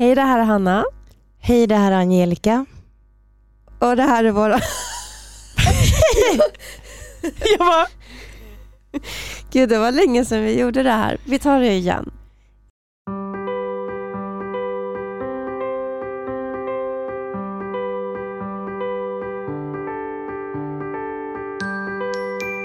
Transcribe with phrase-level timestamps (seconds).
[0.00, 0.84] Hej, det här är Hanna.
[1.38, 2.66] Hej, det här är Angelica.
[3.78, 4.60] Och det här är våra...
[7.22, 7.86] Jag bara...
[9.50, 11.18] Gud, det var länge sedan vi gjorde det här.
[11.24, 12.10] Vi tar det igen.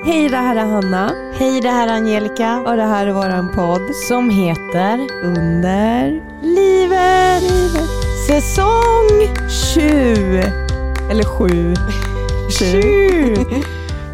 [0.05, 1.31] Hej, det här är Hanna.
[1.33, 2.59] Hej, det här är Angelica.
[2.59, 3.95] Och det här är våran podd.
[4.07, 7.43] Som heter Under Livet.
[8.27, 9.09] säsong
[9.73, 9.81] 7.
[11.09, 11.73] Eller 7.
[12.59, 13.35] Tju!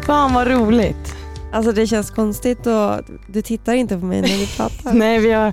[0.06, 1.14] Fan vad roligt.
[1.52, 4.92] Alltså det känns konstigt och du tittar inte på mig när vi pratar.
[4.98, 5.52] Nej, vi har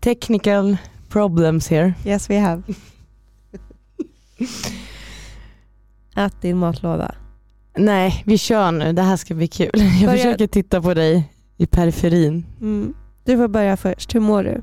[0.00, 0.76] technical
[1.08, 1.94] problems here.
[2.04, 2.62] Yes we have.
[6.16, 7.14] Ät din matlåda.
[7.78, 8.92] Nej, vi kör nu.
[8.92, 9.70] Det här ska bli kul.
[9.74, 12.46] Jag Börja- försöker titta på dig i periferin.
[12.60, 12.94] Mm.
[13.24, 14.14] Du får börja först.
[14.14, 14.62] Hur mår du?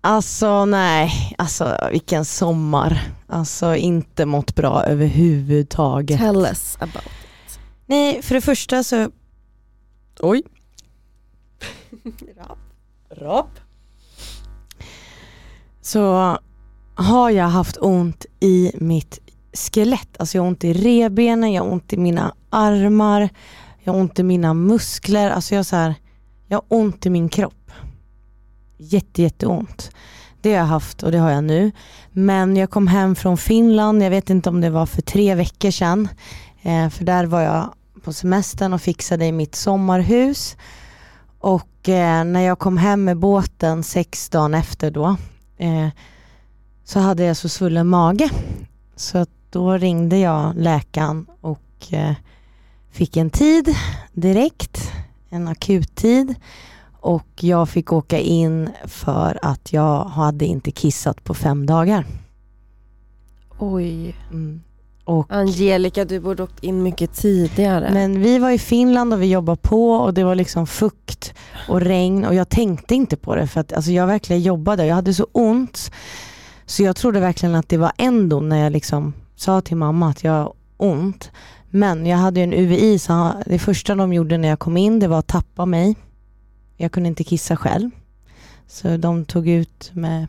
[0.00, 3.00] Alltså nej, alltså vilken sommar.
[3.26, 6.18] Alltså inte mått bra överhuvudtaget.
[6.20, 7.04] Tell us about.
[7.86, 9.10] Nej, för det första så...
[10.20, 10.42] Oj.
[13.10, 13.50] Rap.
[15.82, 16.36] Så
[16.94, 19.18] har jag haft ont i mitt
[19.56, 20.08] skelett.
[20.18, 23.28] Alltså jag har ont i revbenen, jag har ont i mina armar,
[23.82, 25.30] jag har ont i mina muskler.
[25.30, 25.94] Alltså jag har, så här,
[26.48, 27.70] jag har ont i min kropp.
[28.78, 29.90] Jätte, jätteont.
[30.40, 31.72] Det har jag haft och det har jag nu.
[32.12, 35.70] Men jag kom hem från Finland, jag vet inte om det var för tre veckor
[35.70, 36.08] sedan.
[36.62, 40.56] Eh, för där var jag på semestern och fixade i mitt sommarhus.
[41.38, 45.16] Och eh, när jag kom hem med båten sex dagen efter då
[45.56, 45.88] eh,
[46.84, 48.30] så hade jag så svullen mage.
[48.96, 52.14] Så att då ringde jag läkaren och eh,
[52.90, 53.68] fick en tid
[54.12, 54.92] direkt,
[55.28, 56.34] en akuttid.
[57.00, 62.06] Och jag fick åka in för att jag hade inte kissat på fem dagar.
[63.58, 64.16] Oj.
[64.30, 64.60] Mm.
[65.04, 67.90] Och Angelica, du borde åkt in mycket tidigare.
[67.92, 71.34] Men vi var i Finland och vi jobbade på och det var liksom fukt
[71.68, 74.86] och regn och jag tänkte inte på det för att alltså jag verkligen jobbade.
[74.86, 75.90] Jag hade så ont
[76.66, 80.24] så jag trodde verkligen att det var ändå när jag liksom sa till mamma att
[80.24, 81.30] jag har ont.
[81.70, 84.98] Men jag hade ju en UVI så det första de gjorde när jag kom in
[84.98, 85.96] det var att tappa mig.
[86.76, 87.90] Jag kunde inte kissa själv.
[88.66, 90.26] Så de tog ut med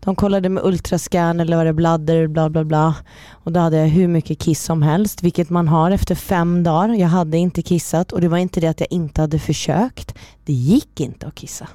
[0.00, 2.94] de kollade med ultrascan eller var det bladder bla bla bla.
[3.30, 6.88] Och då hade jag hur mycket kiss som helst, vilket man har efter fem dagar.
[6.88, 10.14] Jag hade inte kissat och det var inte det att jag inte hade försökt.
[10.44, 11.68] Det gick inte att kissa.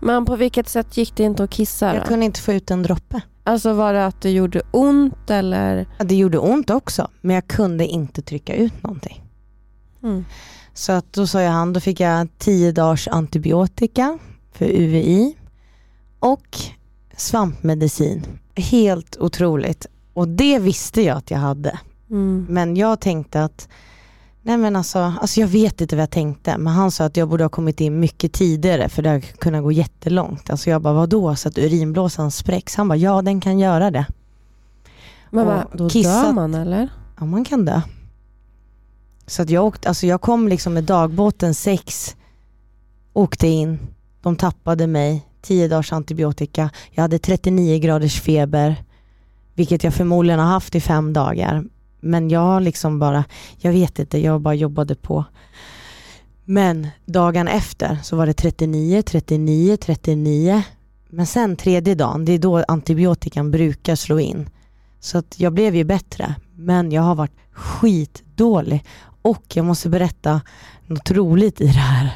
[0.00, 1.96] Men på vilket sätt gick det inte att kissa då?
[1.96, 3.20] Jag kunde inte få ut en droppe.
[3.44, 5.86] Alltså var det att det gjorde ont eller?
[5.98, 9.22] Ja, Det gjorde ont också, men jag kunde inte trycka ut någonting.
[10.02, 10.24] Mm.
[10.74, 14.18] Så att då sa jag han, då fick jag 10 dagars antibiotika
[14.52, 15.36] för UVI
[16.18, 16.58] och
[17.16, 18.26] svampmedicin.
[18.56, 19.86] Helt otroligt.
[20.12, 21.78] Och det visste jag att jag hade.
[22.10, 22.46] Mm.
[22.48, 23.68] Men jag tänkte att,
[24.46, 27.28] nej men alltså, alltså jag vet inte vad jag tänkte, men han sa att jag
[27.28, 30.50] borde ha kommit in mycket tidigare för det hade kunnat gå jättelångt.
[30.50, 31.36] Alltså jag bara, vadå?
[31.36, 32.76] Så att urinblåsan spräcks?
[32.76, 34.06] Han bara, ja den kan göra det.
[35.30, 36.88] Men va, då dör kissat- man eller?
[37.18, 37.80] Ja man kan dö.
[39.26, 42.16] Så att jag åkte, alltså jag kom liksom med dagbåten sex,
[43.12, 43.78] åkte in,
[44.22, 48.84] de tappade mig, 10 dagars antibiotika, jag hade 39 graders feber,
[49.54, 51.64] vilket jag förmodligen har haft i fem dagar.
[52.04, 53.24] Men jag har liksom bara,
[53.56, 55.24] jag vet inte, jag bara jobbade på.
[56.44, 60.62] Men dagen efter så var det 39, 39, 39.
[61.08, 64.50] Men sen tredje dagen, det är då antibiotikan brukar slå in.
[65.00, 68.84] Så att jag blev ju bättre, men jag har varit skitdålig.
[69.22, 70.40] Och jag måste berätta
[70.86, 72.10] något roligt i det här.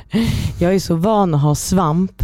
[0.61, 2.23] Jag är så van att ha svamp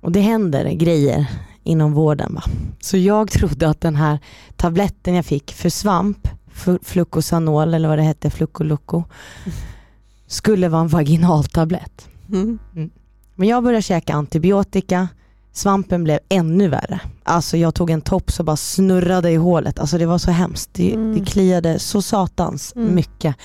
[0.00, 1.26] och det händer grejer
[1.64, 2.34] inom vården.
[2.34, 2.42] Va?
[2.80, 4.18] Så jag trodde att den här
[4.56, 6.28] tabletten jag fick för svamp,
[6.82, 9.04] Flucosanol eller vad det hette, Flucoloco,
[10.26, 12.08] skulle vara en vaginaltablett.
[12.28, 12.58] Mm.
[13.34, 15.08] Men jag började käka antibiotika,
[15.52, 17.00] svampen blev ännu värre.
[17.22, 19.78] Alltså jag tog en tops och bara snurrade i hålet.
[19.78, 20.70] Alltså det var så hemskt.
[20.74, 21.18] Det, Mm.
[21.18, 22.94] det kliade så satans Mm.
[22.94, 23.36] mycket.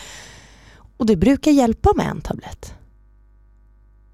[0.98, 2.74] Och det brukar hjälpa med en tablett.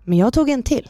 [0.04, 0.90] Men jag tog en till.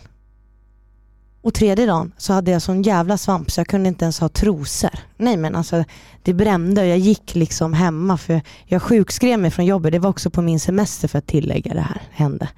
[1.41, 4.29] Och tredje dagen så hade jag sån jävla svamp så jag kunde inte ens ha
[4.29, 4.99] trosor.
[5.17, 5.83] Nej men alltså
[6.23, 9.91] det brände och jag gick liksom hemma för jag sjukskrev mig från jobbet.
[9.91, 12.49] Det var också på min semester för att tillägga det här hände.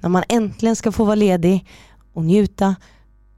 [0.00, 1.66] När man äntligen ska få vara ledig
[2.12, 2.76] och njuta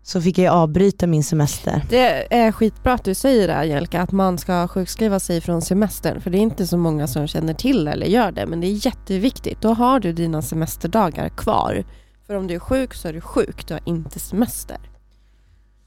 [0.02, 1.84] så fick jag avbryta min semester.
[1.90, 6.20] Det är skitbra att du säger det Angelica, att man ska sjukskriva sig från semestern.
[6.20, 8.46] För det är inte så många som känner till det eller gör det.
[8.46, 9.60] Men det är jätteviktigt.
[9.60, 11.84] Då har du dina semesterdagar kvar.
[12.26, 14.78] För om du är sjuk så är du sjuk, du har inte semester.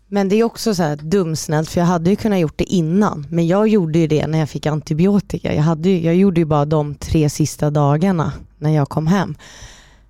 [0.07, 3.27] Men det är också så här dumsnällt för jag hade ju kunnat gjort det innan.
[3.30, 5.53] Men jag gjorde ju det när jag fick antibiotika.
[5.53, 9.36] Jag, hade ju, jag gjorde ju bara de tre sista dagarna när jag kom hem.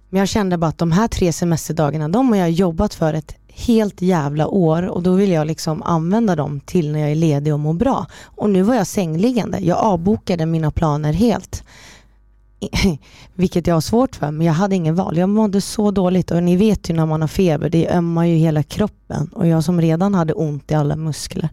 [0.10, 3.36] Men jag kände bara att de här tre semesterdagarna, de har jag jobbat för ett
[3.48, 7.54] helt jävla år och då vill jag liksom använda dem till när jag är ledig
[7.54, 8.06] och mår bra.
[8.24, 9.60] Och nu var jag sängliggande.
[9.60, 11.64] Jag avbokade mina planer helt.
[13.34, 15.18] Vilket jag har svårt för, men jag hade ingen val.
[15.18, 18.36] Jag mådde så dåligt och ni vet ju när man har feber, det ömmar ju
[18.36, 21.50] hela kroppen och jag som redan hade ont i alla muskler.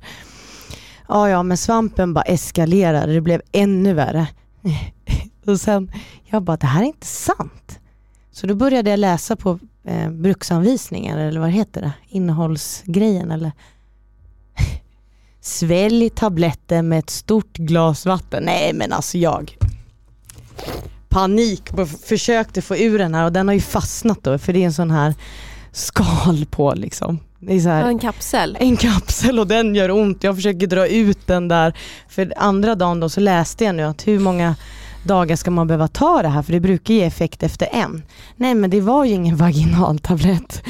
[1.08, 3.12] Ja, ja, men svampen bara eskalerade.
[3.12, 4.29] Det blev ännu värre.
[5.47, 5.93] och sen,
[6.25, 7.79] jag bara, det här är inte sant.
[8.32, 11.93] Så då började jag läsa på eh, bruksanvisningar eller vad heter det?
[12.08, 13.53] Innehållsgrejen eller?
[15.41, 18.43] Svälj tabletten med ett stort glas vatten.
[18.44, 19.56] Nej men alltså jag
[21.16, 24.62] panik och försökte få ur den här och den har ju fastnat då för det
[24.62, 25.14] är en sån här
[25.72, 27.20] skal på liksom.
[27.48, 28.56] Här, en kapsel.
[28.60, 30.24] En kapsel och den gör ont.
[30.24, 31.72] Jag försöker dra ut den där.
[32.08, 34.56] För andra dagen då så läste jag nu att hur många
[35.04, 36.42] dagar ska man behöva ta det här?
[36.42, 38.02] För det brukar ge effekt efter en.
[38.36, 40.62] Nej men det var ju ingen vaginaltablett.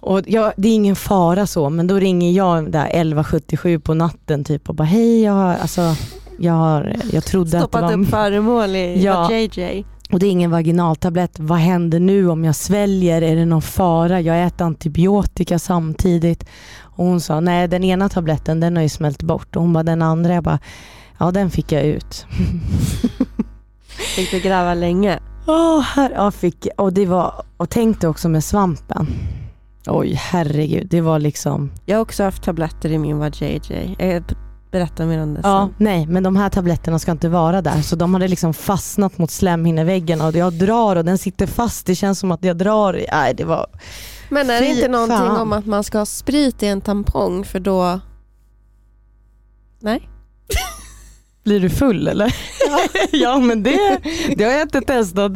[0.00, 4.44] Och jag, det är ingen fara så, men då ringer jag där 1177 på natten
[4.44, 5.96] typ och bara hej, jag har, alltså,
[6.38, 8.02] jag, har, jag trodde Stoppat att det var...
[8.02, 9.32] upp föremål i Ja.
[9.32, 9.84] JJ.
[10.12, 11.38] Och det är ingen vaginaltablett.
[11.38, 13.22] Vad händer nu om jag sväljer?
[13.22, 14.20] Är det någon fara?
[14.20, 16.48] Jag äter antibiotika samtidigt.
[16.80, 19.56] Och hon sa, nej den ena tabletten den har ju smält bort.
[19.56, 20.58] Och hon bara, den andra, jag bara,
[21.18, 22.26] ja den fick jag ut.
[24.16, 25.18] Fick du gräva länge?
[25.46, 29.06] Åh, här, ja, fick, och, det var, och tänkte också med svampen.
[29.86, 33.96] Oj herregud, det var liksom, Jag har också haft tabletter i min JJ.
[33.98, 34.08] Jag
[34.72, 35.74] berättar mer om det ja sen.
[35.78, 37.82] nej men de här tabletterna ska inte vara där.
[37.82, 41.86] Så de hade liksom fastnat mot slemhinneväggen och jag drar och den sitter fast.
[41.86, 43.66] Det känns som att jag drar, i- nej det var,
[44.28, 45.40] Men är det inte någonting fan.
[45.40, 48.00] om att man ska ha sprit i en tampong för då...
[49.80, 50.08] Nej?
[51.44, 52.34] blir du full eller?
[53.12, 53.98] ja men det,
[54.36, 55.32] det har jag inte testat.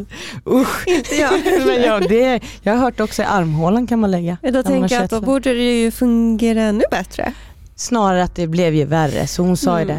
[0.49, 0.87] Usch.
[0.89, 1.33] Inte jag.
[1.67, 4.37] men ja, det, jag har hört också i armhålan kan man lägga.
[4.53, 7.33] Då tänker jag att då borde det ju fungera ännu bättre.
[7.77, 9.97] Snarare att det blev ju värre så hon sa ju Mm.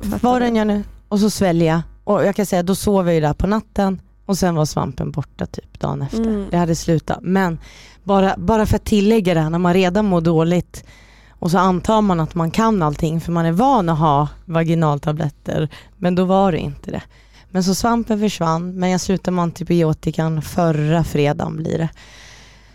[0.00, 0.18] det.
[0.22, 0.44] Vad du?
[0.46, 0.84] den gör nu?
[1.08, 1.80] Och så sväljer jag.
[2.04, 5.10] Och jag kan säga då sov jag ju där på natten och sen var svampen
[5.10, 6.18] borta typ dagen efter.
[6.20, 6.46] Mm.
[6.50, 7.18] Det hade slutat.
[7.22, 7.58] Men
[8.04, 10.84] bara, bara för att tillägga det här när man redan mår dåligt
[11.30, 15.68] och så antar man att man kan allting för man är van att ha vaginaltabletter.
[15.96, 17.02] Men då var det inte det.
[17.50, 21.88] Men så svampen försvann men jag slutade med antibiotikan förra fredagen blir det.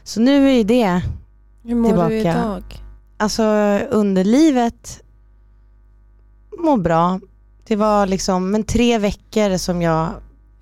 [0.03, 1.01] Så nu är ju det
[1.63, 2.39] Hur mår du Tillbaka.
[2.39, 2.63] idag?
[3.17, 3.43] Alltså
[3.89, 5.01] underlivet
[6.59, 7.19] mår bra.
[7.67, 10.09] Det var liksom, men tre veckor som jag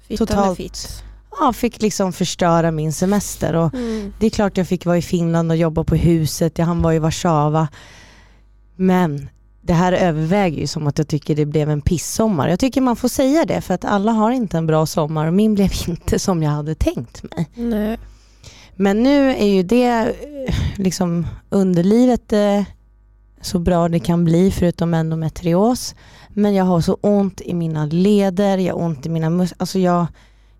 [0.07, 1.03] Fittan Totalt.
[1.39, 3.53] ja, fick liksom förstöra min semester.
[3.55, 4.13] Och Mm.
[4.19, 6.95] det är klart jag fick vara i Finland och jobba på huset, jag hann vara
[6.95, 7.67] i Warszawa.
[8.75, 9.29] Men
[9.61, 12.47] det här överväger ju som att jag tycker det blev en pissommar.
[12.49, 15.33] Jag tycker man får säga det för att alla har inte en bra sommar och
[15.33, 17.49] min blev inte som jag hade tänkt mig.
[17.55, 17.99] Nej.
[18.81, 19.87] Men nu är ju det
[20.47, 22.63] eh, liksom underlivet eh,
[23.41, 25.95] så bra det kan bli förutom endometrios.
[26.29, 29.61] Men jag har så ont i mina leder, jag har ont i mina muskler.
[29.61, 30.05] Alltså jag,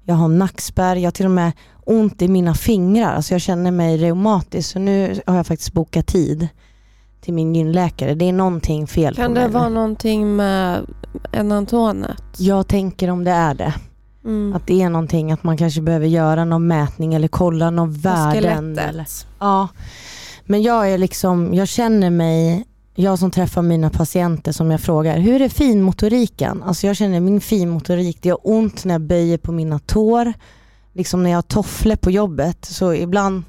[0.04, 1.52] jag har nackspärr, jag har till och med
[1.86, 3.14] ont i mina fingrar.
[3.16, 4.70] Alltså jag känner mig reumatisk.
[4.72, 6.48] Så nu har jag faktiskt bokat tid
[7.22, 8.16] till min gynläkare.
[8.16, 9.50] Det är någonting fel Kan på det mig.
[9.50, 10.86] vara någonting med
[11.32, 12.22] enantonet?
[12.38, 13.74] Jag tänker om det är det.
[14.26, 14.54] Mm.
[14.56, 18.78] Att det är någonting, att man kanske behöver göra någon mätning eller kolla någon värden.
[18.78, 19.08] Eller.
[19.40, 19.68] Ja,
[20.46, 25.18] men jag är liksom, jag känner mig, jag som träffar mina patienter som jag frågar,
[25.20, 26.64] hur är finmotoriken?
[26.64, 30.34] Alltså jag känner min finmotorik, det gör ont när jag böjer på mina tår.
[30.94, 33.44] Liksom när jag har tofflor på jobbet så ibland,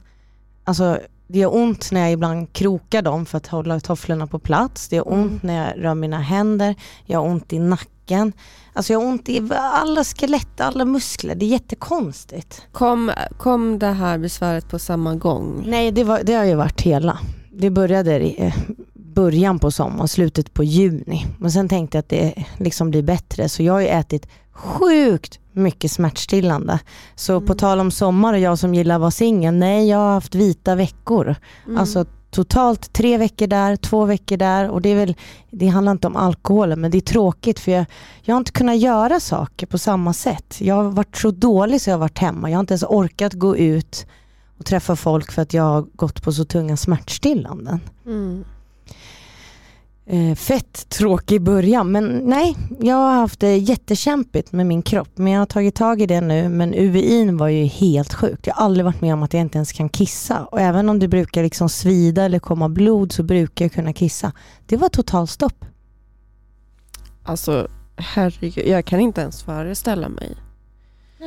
[0.65, 4.89] alltså det gör ont när jag ibland krokar dem för att hålla tofflorna på plats.
[4.89, 5.41] Det gör ont Mm.
[5.43, 6.75] när jag rör mina händer,
[7.07, 8.33] jag har ont i nacken.
[8.75, 11.35] Alltså jag har ont i alla skelett, alla muskler.
[11.35, 12.63] Det är jättekonstigt.
[12.73, 15.65] Kom, kom det här besväret på samma gång?
[15.67, 17.19] Nej, det, var, det har ju varit hela.
[17.53, 18.55] Det började i eh,
[18.95, 21.27] början på sommaren, slutet på juni.
[21.39, 23.49] Men sen tänkte jag att det liksom blir bättre.
[23.49, 26.79] Så jag har ju ätit sjukt mycket smärtstillande.
[27.15, 27.57] Så på Mm.
[27.57, 30.75] tal om sommar och jag som gillar att vara singel, nej jag har haft vita
[30.75, 31.35] veckor.
[31.67, 31.79] Mm.
[31.79, 35.17] Alltså totalt tre veckor där, två veckor där och det är väl,
[35.51, 37.85] det handlar inte om alkoholen men det är tråkigt för jag,
[38.23, 40.61] jag har inte kunnat göra saker på samma sätt.
[40.61, 42.51] Jag har varit så dålig så jag har varit hemma.
[42.51, 44.07] Jag har inte ens orkat gå ut
[44.59, 47.81] och träffa folk för att jag har gått på så tunga smärtstillanden.
[48.07, 48.45] Mm
[50.07, 51.93] eh, fett tråkig början.
[51.93, 55.11] Men nej, jag har haft det jättekämpigt med min kropp.
[55.15, 56.49] Men jag har tagit tag i det nu.
[56.49, 58.47] Men UVI var ju helt sjukt.
[58.47, 60.45] Jag har aldrig varit med om att jag inte ens kan kissa.
[60.45, 64.33] Och även om det brukar liksom svida eller komma blod så brukar jag kunna kissa.
[64.67, 65.65] Det var totalstopp.
[67.23, 70.37] Alltså herregud, jag kan inte ens föreställa mig.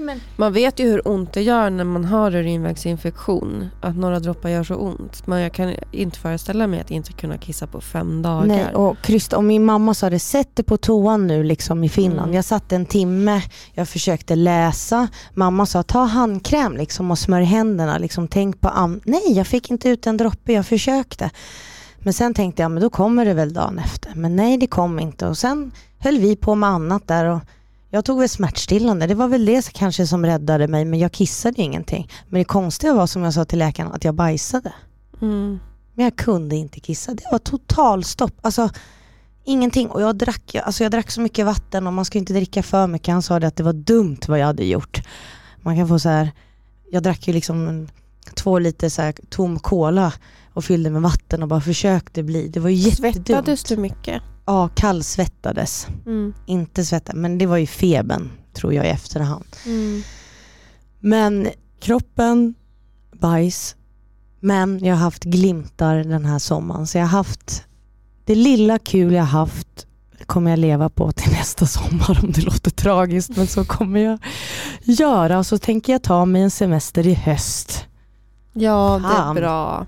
[0.02, 0.20] Nej.
[0.36, 3.70] Man vet ju hur ont det gör när man har urinvägsinfektion.
[3.82, 5.28] Att några droppar gör så ont.
[5.28, 8.46] Men jag kan inte föreställa mig att inte kunna kissa på fem dagar.
[8.46, 11.90] Nej, och Krysta, och min mamma sa det, sätt det på toan nu liksom i
[11.90, 12.28] Finland.
[12.28, 12.36] Mm.
[12.36, 13.42] Jag satt en timme,
[13.74, 15.08] jag försökte läsa.
[15.34, 17.98] Mamma sa, ta handkräm liksom och smörj händerna.
[17.98, 21.30] Liksom, tänk på am Nej, jag fick inte ut en droppe, jag försökte.
[22.00, 24.12] Men sen tänkte jag, men då kommer det väl dagen efter.
[24.16, 25.28] Men nej, det kom inte.
[25.28, 27.26] Och sen höll vi på med annat där.
[27.26, 27.40] Och
[27.96, 31.62] jag tog väl smärtstillande, det var väl det kanske som räddade mig, men jag kissade
[31.62, 32.10] ingenting.
[32.30, 34.74] Men det konstiga var som jag sa till läkaren, att jag bajsade.
[35.22, 35.60] Mm.
[35.94, 38.34] Men jag kunde inte kissa, det var totalstopp.
[38.42, 38.70] Alltså,
[39.44, 39.90] ingenting.
[39.90, 42.88] Och jag drack, alltså jag drack så mycket vatten och man ska inte dricka för
[42.88, 43.12] mycket.
[43.12, 45.02] Han sa det att det var dumt vad jag hade gjort.
[45.62, 46.32] Man kan få så här,
[46.92, 47.88] jag drack ju liksom
[48.34, 50.14] två liter så här tom cola
[50.56, 52.48] och fyllde med vatten och bara försökte bli.
[52.48, 53.28] Det var ju jättedumt.
[53.28, 54.22] Svettades du mycket?
[54.46, 55.88] Ja, kallsvettades.
[56.06, 56.34] Mm.
[56.46, 59.46] Inte svettad, men det var ju febern tror jag i efterhand.
[59.66, 60.02] Mm.
[61.00, 61.48] Men
[61.80, 62.56] kroppen,
[63.12, 63.76] bajs,
[64.40, 66.88] men jag har haft glimtar den här sommaren.
[66.88, 67.64] Så jag har haft
[68.26, 69.88] det lilla kul jag haft
[70.26, 74.20] kommer jag leva på till nästa sommar om det låter tragiskt men så kommer jag
[74.82, 77.86] göra och så tänker jag ta mig en semester i höst.
[78.54, 79.88] Ja, det är bra.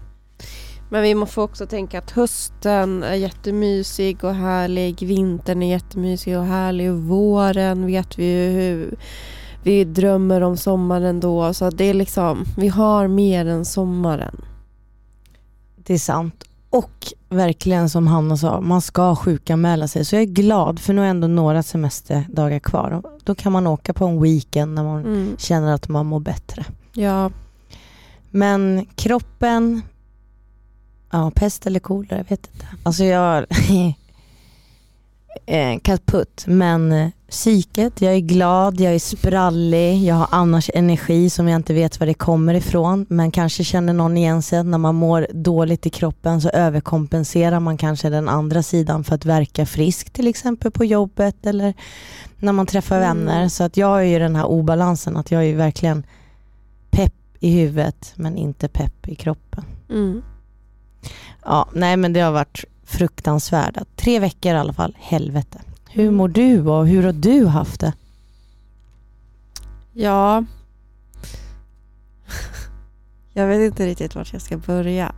[0.89, 4.99] Men vi måste också tänka att hösten är jättemysig och härlig.
[5.01, 6.91] Vintern är jättemysig och härlig.
[6.91, 8.97] Och våren vet vi ju hur
[9.63, 11.53] vi drömmer om sommaren då.
[11.53, 14.41] Så det är liksom, vi har mer än sommaren.
[15.75, 16.43] Det är sant.
[16.69, 20.05] Och verkligen som Hanna sa, man ska sjukanmäla sig.
[20.05, 23.01] Så jag är glad för nu är ändå några semesterdagar kvar.
[23.23, 25.35] Då kan man åka på en weekend när man mm.
[25.37, 26.65] känner att man mår bättre.
[26.93, 27.31] Ja.
[28.31, 29.81] Men kroppen,
[31.11, 32.67] Ja, pest eller kolera, jag vet inte.
[32.83, 33.45] Alltså jag
[35.45, 41.29] eh, kaputt, men eh, psyket, jag är glad, jag är sprallig, jag har annars energi
[41.29, 43.05] som jag inte vet var det kommer ifrån.
[43.09, 47.77] Men kanske känner någon igen sig när man mår dåligt i kroppen så överkompenserar man
[47.77, 51.73] kanske den andra sidan för att verka frisk till exempel på jobbet eller
[52.37, 53.07] när man träffar mm.
[53.07, 53.49] vänner.
[53.49, 56.03] Så att jag är ju den här obalansen att jag är verkligen
[56.89, 59.63] pepp i huvudet men inte pepp i kroppen.
[59.89, 60.21] Mm.
[61.49, 63.85] Ja, nej men det har varit fruktansvärda.
[63.95, 64.97] Tre veckor i alla fall.
[64.99, 65.61] Helvete.
[65.89, 67.93] Hur mår du och hur har du haft det?
[69.93, 70.43] Ja,
[73.33, 75.15] jag vet inte riktigt vart jag ska börja.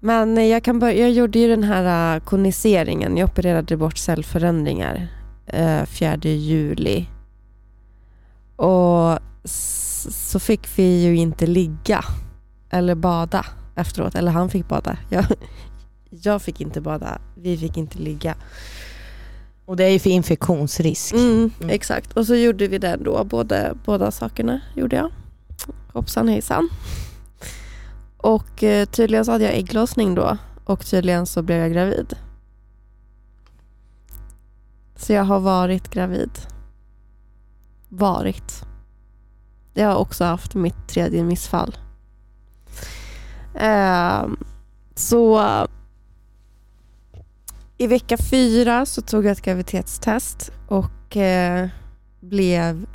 [0.00, 3.16] Men jag, kan börja, jag gjorde ju den här äh, koniseringen.
[3.16, 5.08] Jag opererade bort cellförändringar
[5.46, 7.06] äh, 4 juli.
[8.56, 12.04] Och så fick vi ju inte ligga
[12.70, 13.46] eller bada
[13.80, 14.14] efteråt.
[14.14, 14.96] Eller han fick bada.
[15.08, 15.24] Jag,
[16.10, 17.20] jag fick inte bada.
[17.34, 18.34] Vi fick inte ligga.
[19.64, 21.12] Och det är ju för infektionsrisk.
[21.12, 21.70] Mm, mm.
[21.70, 22.12] Exakt.
[22.12, 23.24] Och så gjorde vi det då.
[23.24, 25.10] Både, båda sakerna gjorde jag.
[25.92, 26.68] Hoppsan hejsan.
[28.16, 30.36] Och eh, tydligen så hade jag ägglossning då.
[30.64, 32.14] Och tydligen så blev jag gravid.
[34.96, 36.30] Så jag har varit gravid.
[37.88, 38.64] Varit.
[39.74, 41.76] Jag har också haft mitt tredje missfall.
[43.60, 44.26] Eh,
[44.94, 45.40] så
[47.78, 51.68] i vecka fyra så tog jag ett graviditetstest och eh,
[52.20, 52.86] blev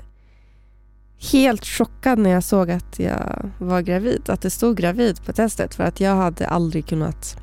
[1.32, 4.30] helt chockad när jag såg att jag var gravid.
[4.30, 7.38] Att det stod gravid på testet för att jag hade aldrig kunnat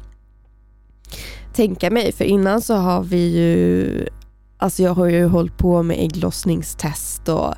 [1.55, 2.12] tänka mig.
[2.12, 4.07] För innan så har vi ju,
[4.59, 7.55] alltså jag har ju hållit på med ägglossningstest och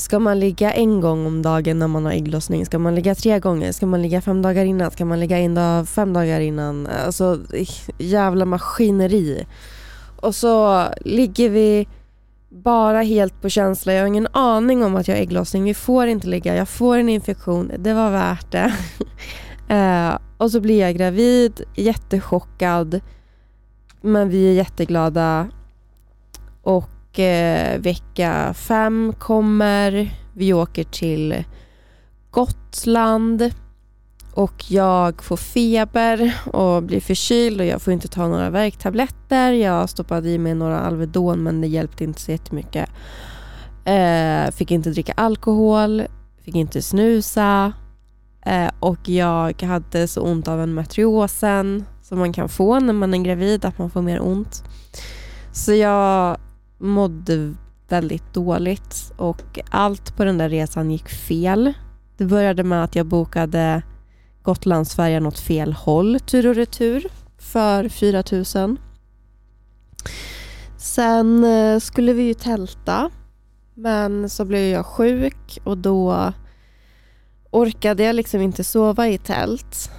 [0.00, 2.66] Ska man ligga en gång om dagen när man har ägglossning?
[2.66, 3.72] Ska man ligga tre gånger?
[3.72, 4.90] Ska man ligga fem dagar innan?
[4.90, 6.86] Ska man ligga en dag, fem dagar innan?
[6.86, 7.38] Alltså
[7.98, 9.46] jävla maskineri.
[10.16, 11.88] Och så ligger vi
[12.48, 13.92] bara helt på känsla.
[13.92, 15.64] Jag har ingen aning om att jag har ägglossning.
[15.64, 16.56] Vi får inte ligga.
[16.56, 17.72] Jag får en infektion.
[17.78, 18.74] Det var värt det.
[19.68, 23.00] Eh, och så blir jag gravid, jättechockad.
[24.00, 25.48] Men vi är jätteglada.
[26.62, 30.10] Och och eh, vecka fem kommer.
[30.32, 31.44] Vi åker till
[32.30, 33.50] Gotland
[34.34, 39.52] och jag får feber och blir förkyld och jag får inte ta några värktabletter.
[39.52, 42.90] Jag stoppade i mig några Alvedon men det hjälpte inte så jättemycket.
[43.84, 46.02] Eh, fick inte dricka alkohol,
[46.44, 47.72] fick inte snusa
[48.46, 53.14] eh, och jag hade så ont av en matriosen som man kan få när man
[53.14, 54.64] är gravid, att man får mer ont.
[55.52, 56.36] Så jag
[56.80, 57.54] mådde
[57.88, 61.72] väldigt dåligt och allt på den där resan gick fel.
[62.16, 63.82] Det började med att jag bokade
[64.42, 67.06] Gotlandsfärjan åt fel håll tur och retur
[67.38, 68.22] för 4
[68.54, 68.76] 000.
[70.76, 73.10] Sen eh, skulle vi ju tälta
[73.74, 76.32] men så blev jag sjuk och då
[77.50, 79.90] orkade jag liksom inte sova i tält.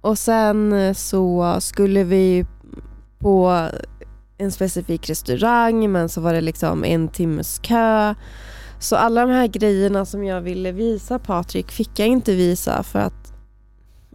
[0.00, 2.46] Och sen eh, så skulle vi
[3.18, 3.68] på
[4.38, 8.14] en specifik restaurang men så var det liksom en timmes kö.
[8.78, 12.98] Så alla de här grejerna som jag ville visa Patrik fick jag inte visa för
[12.98, 13.32] att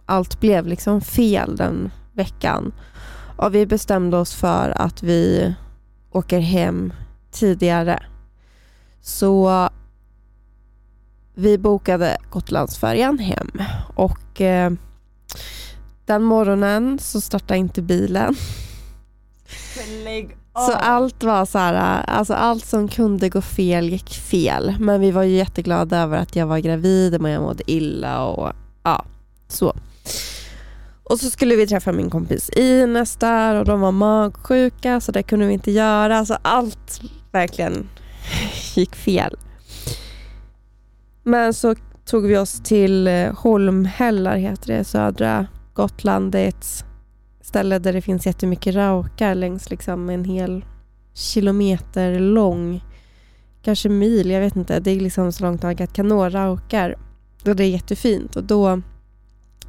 [0.06, 2.72] allt blev liksom fel den veckan.
[3.36, 5.54] Och vi bestämde oss för att vi
[6.12, 6.92] åker hem
[7.30, 8.02] tidigare.
[9.00, 9.68] Så
[11.34, 13.50] vi bokade Gotlandsfärjan hem
[13.94, 14.72] och eh,
[16.04, 18.36] den morgonen så startade inte bilen.
[20.54, 24.74] Så allt var så här, alltså allt som kunde gå fel gick fel.
[24.80, 28.52] Men vi var ju jätteglada över att jag var gravid men jag mådde illa och
[28.82, 29.04] ja,
[29.48, 29.74] så.
[31.04, 35.22] Och så skulle vi träffa min kompis Ines där och de var magsjuka så det
[35.22, 36.18] kunde vi inte göra.
[36.18, 37.00] Alltså allt
[37.32, 37.88] verkligen
[38.74, 39.36] gick fel.
[41.22, 46.32] Men så tog vi oss till eh, Holmhällar, heter det, södra Gotland.
[46.32, 46.84] Det är ett
[47.52, 50.64] ställe där det finns jättemycket raukar längs liksom en hel
[51.14, 52.84] kilometer lång,
[53.62, 54.80] kanske mil, jag vet inte.
[54.80, 56.96] Det är liksom så långt ögat kan nå raukar.
[57.46, 58.80] Och det är jättefint och då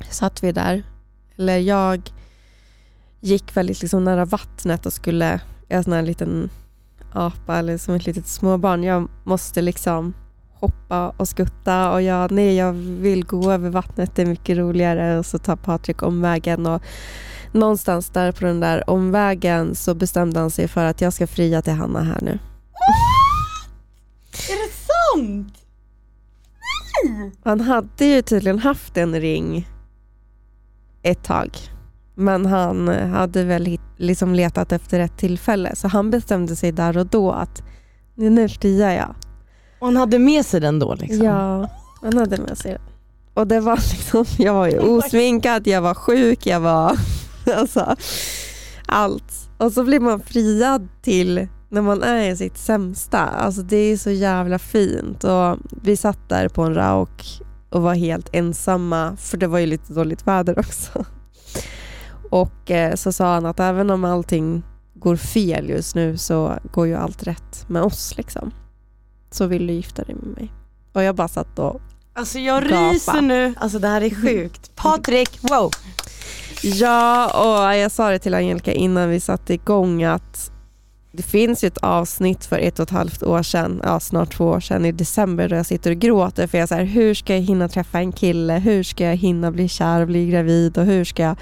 [0.10, 0.84] satt vi där.
[1.38, 2.02] Eller jag
[3.20, 6.50] gick väldigt liksom nära vattnet och skulle, jag är en sån här liten
[7.14, 8.84] apa eller som ett litet småbarn.
[8.84, 10.14] Jag måste liksom
[10.54, 15.20] hoppa och skutta och jag, nej jag vill gå över vattnet, det är mycket roligare
[15.20, 16.82] och så tar Patrik omvägen och
[17.54, 21.62] någonstans där på den där omvägen så bestämde han sig för att jag ska fria
[21.62, 22.40] till Hanna här nu.
[24.50, 25.58] Är det sant?
[27.04, 27.32] Nej!
[27.44, 29.68] Han hade ju tydligen haft en ring
[31.04, 31.58] ett tag.
[32.16, 37.06] Men han hade väl liksom letat efter ett tillfälle så han bestämde sig där och
[37.06, 37.64] då att
[38.16, 39.16] nu friar jag.
[39.80, 40.96] Och han hade med sig den då?
[40.96, 41.26] Liksom.
[41.26, 41.70] Ja,
[42.02, 42.82] han hade med sig den.
[43.34, 46.98] Och det var liksom, jag var ju osminkad, jag var sjuk, jag var
[47.56, 47.96] alltså
[48.86, 49.50] allt.
[49.58, 53.20] Och så blir man friad till när man är i sitt sämsta.
[53.20, 55.24] Alltså det är så jävla fint.
[55.24, 59.66] Och vi satt där på en rauk och var helt ensamma för det var ju
[59.66, 61.06] lite dåligt väder också.
[62.30, 66.88] Och eh, så sa han att även om allting går fel just nu så går
[66.88, 68.52] ju allt rätt med oss liksom.
[69.32, 70.52] Så vill du gifta dig med mig?
[70.94, 71.82] Och jag bara satt och
[72.16, 72.90] Alltså jag gapa.
[72.90, 73.54] ryser nu.
[73.58, 74.72] Alltså det här är sjukt.
[74.76, 75.72] Patrik, wow.
[76.64, 80.52] Ja, och jag sa det till Angelica innan vi satte igång att
[81.12, 84.46] det finns ju ett avsnitt för ett och ett halvt år sedan, ja, snart två
[84.46, 87.42] år sedan i december då jag sitter och gråter för jag säger hur ska jag
[87.42, 90.78] hinna träffa en kille, hur ska jag hinna bli kär och bli gravid?
[90.78, 91.36] Och hur ska jag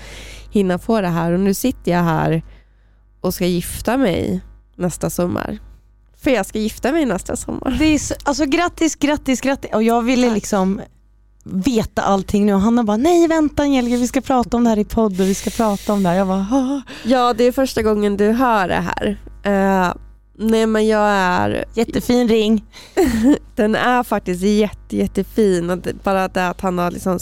[0.52, 1.32] hinna få det här?
[1.32, 2.44] Och nu sitter jag här
[3.22, 4.42] och ska gifta mig
[4.76, 5.60] nästa sommar.
[6.18, 7.76] För jag ska gifta mig nästa sommar.
[7.80, 9.72] Det är så, alltså grattis, grattis, grattis.
[9.74, 10.82] Och jag ville liksom
[11.44, 14.80] veta allting nu och Hanna bara nej vänta Angelica vi ska prata om det här
[14.80, 16.16] i podd och vi ska prata om det här.
[16.16, 16.82] Jag bara, Haha.
[17.04, 19.18] Ja det är första gången du hör det här.
[19.48, 19.94] Uh,
[20.38, 21.66] nej men jag är...
[21.74, 22.66] Jättefin ring.
[23.56, 27.20] den är faktiskt jätte, jättefin och det, bara det att han har liksom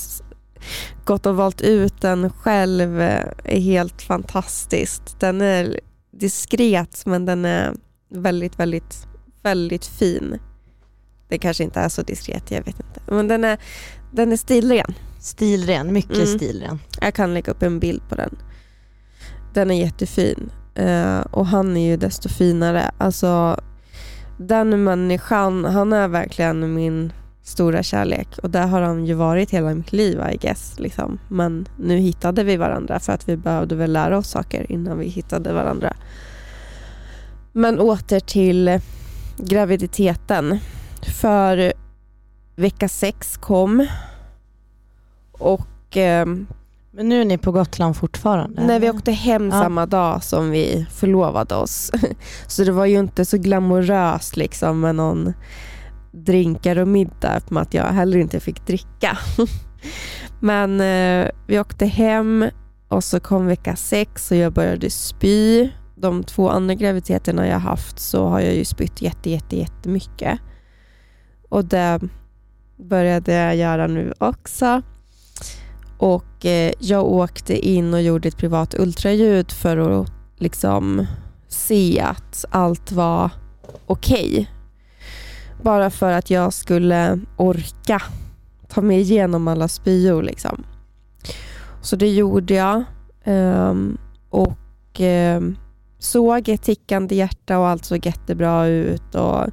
[1.06, 5.20] gått och valt ut den själv eh, är helt fantastiskt.
[5.20, 5.80] Den är
[6.12, 7.74] diskret men den är
[8.10, 9.08] väldigt, väldigt,
[9.44, 10.40] väldigt fin.
[11.30, 13.02] Det kanske inte är så diskret, jag vet inte.
[13.08, 13.58] Men den är,
[14.12, 14.94] den är stilren.
[15.20, 16.28] Stilren, mycket mm.
[16.28, 16.80] stilren.
[17.02, 18.38] Jag kan lägga upp en bild på den.
[19.54, 20.52] Den är jättefin.
[20.80, 22.92] Uh, och han är ju desto finare.
[22.98, 23.62] Alltså,
[24.38, 29.74] den människan, han är verkligen min stora kärlek och där har han ju varit hela
[29.74, 30.80] mitt liv I guess.
[30.80, 31.20] Liksom.
[31.28, 35.08] Men nu hittade vi varandra för att vi behövde väl lära oss saker innan vi
[35.08, 35.94] hittade varandra.
[37.52, 38.80] Men åter till
[39.38, 40.60] graviditeten.
[41.22, 41.74] För
[42.60, 43.88] vecka sex kom
[45.32, 46.26] och eh,
[46.92, 48.66] men nu är ni på Gotland fortfarande?
[48.66, 49.52] Nej, vi åkte hem ja.
[49.52, 51.92] samma dag som vi förlovade oss.
[52.48, 55.34] Så det var ju inte så glamoröst liksom med någon
[56.12, 59.18] drinkar och middag med att jag heller inte fick dricka.
[60.40, 62.46] Men eh, vi åkte hem
[62.88, 65.70] och så kom vecka sex och jag började spy.
[65.96, 70.40] De två andra graviditeterna jag haft så har jag ju spytt jätte, jätte, jättemycket.
[71.50, 72.00] Och det
[72.80, 74.82] började jag göra nu också.
[75.98, 81.06] Och eh, jag åkte in och gjorde ett privat ultraljud för att liksom
[81.48, 83.32] se att allt var
[83.86, 84.32] okej.
[84.32, 84.46] Okay.
[85.64, 88.02] Bara för att jag skulle orka
[88.68, 90.24] ta mig igenom alla spyor.
[90.24, 90.64] Liksom.
[91.82, 92.84] Så det gjorde jag.
[93.24, 93.98] Ehm,
[94.30, 95.58] och ehm,
[96.00, 99.16] såg ett tickande hjärta och allt såg jättebra ut.
[99.16, 99.48] Och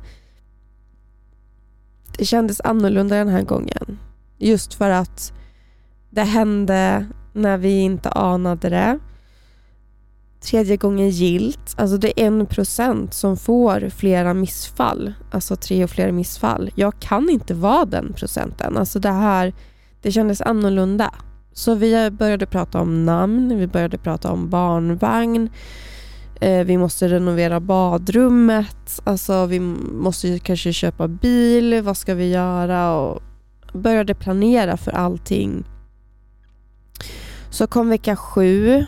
[2.18, 3.98] det kändes annorlunda den här gången.
[4.38, 5.32] Just för att
[6.10, 8.98] det hände när vi inte anade det.
[10.40, 11.74] Tredje gången gilt.
[11.76, 15.12] Alltså det är en procent som får flera missfall.
[15.30, 16.70] Alltså tre och flera missfall.
[16.74, 18.76] Jag kan inte vara den procenten.
[18.76, 19.54] Alltså det här,
[20.02, 21.14] det kändes annorlunda.
[21.52, 25.50] Så vi började prata om namn, vi började prata om barnvagn.
[26.40, 29.00] Eh, vi måste renovera badrummet.
[29.04, 31.82] Alltså vi måste kanske köpa bil.
[31.82, 32.94] Vad ska vi göra?
[32.96, 33.22] Och
[33.72, 35.64] började planera för allting.
[37.50, 38.86] Så kom vecka sju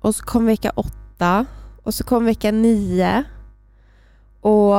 [0.00, 1.46] och så kom vecka åtta
[1.82, 3.24] och så kom vecka nio.
[4.40, 4.74] Och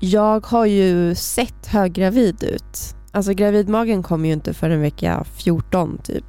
[0.00, 2.96] jag har ju sett höggravid ut.
[3.12, 6.24] Alltså gravidmagen kom ju inte förrän vecka 14 typ.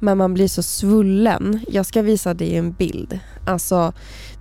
[0.00, 1.60] Men man blir så svullen.
[1.68, 3.18] Jag ska visa dig en bild.
[3.46, 3.92] Alltså,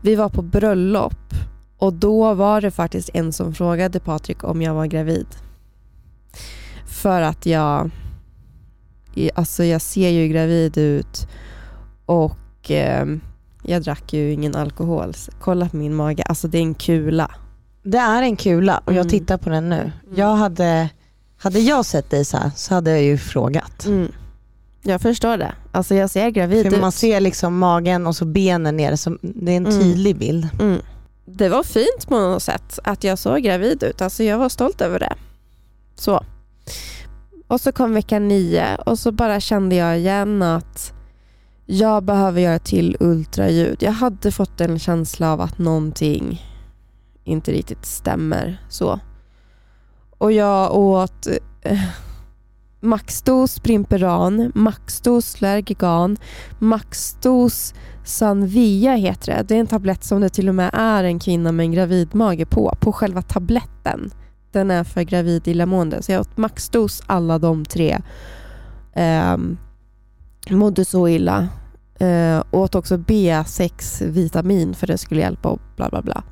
[0.01, 1.33] vi var på bröllop
[1.77, 5.27] och då var det faktiskt en som frågade Patrik om jag var gravid.
[6.85, 7.91] För att jag,
[9.35, 11.27] alltså jag ser ju gravid ut
[12.05, 13.05] och eh,
[13.63, 15.13] jag drack ju ingen alkohol.
[15.41, 17.31] Kolla på min mage, alltså det är en kula.
[17.83, 19.09] Det är en kula och jag mm.
[19.09, 19.79] tittar på den nu.
[19.79, 19.91] Mm.
[20.15, 20.89] Jag hade,
[21.37, 23.85] hade jag sett dig så här så hade jag ju frågat.
[23.85, 24.11] Mm.
[24.81, 25.55] Jag förstår det.
[25.71, 26.81] Alltså jag ser gravid För ut.
[26.81, 28.95] Man ser liksom magen och så benen ner.
[28.95, 29.79] Så det är en mm.
[29.79, 30.47] tydlig bild.
[30.59, 30.81] Mm.
[31.25, 34.01] Det var fint på något sätt att jag såg gravid ut.
[34.01, 35.13] Alltså jag var stolt över det.
[35.95, 36.23] Så.
[37.47, 40.93] Och så kom vecka nio och så bara kände jag igen att
[41.65, 43.77] jag behöver göra till ultraljud.
[43.83, 46.45] Jag hade fått en känsla av att någonting
[47.23, 48.61] inte riktigt stämmer.
[48.69, 48.99] så.
[50.17, 51.27] Och jag åt
[51.61, 51.79] eh,
[52.79, 56.17] maxdos Brimperan, maxdos Lergigan,
[56.59, 59.43] maxdos Sanvia heter det.
[59.47, 62.49] Det är en tablett som det till och med är en kvinna med en gravidmage
[62.49, 64.11] på, på själva tabletten.
[64.51, 66.03] Den är för gravid illamående.
[66.03, 67.99] Så jag åt maxdos alla de tre.
[68.93, 69.37] Eh,
[70.49, 71.47] mådde så illa.
[71.99, 76.23] Eh, åt också B6-vitamin för det skulle hjälpa och bla bla bla.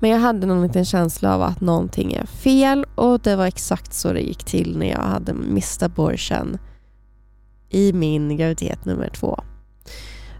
[0.00, 3.94] Men jag hade någon liten känsla av att någonting är fel och det var exakt
[3.94, 6.58] så det gick till när jag hade missed abortion
[7.70, 9.40] i min graviditet nummer två.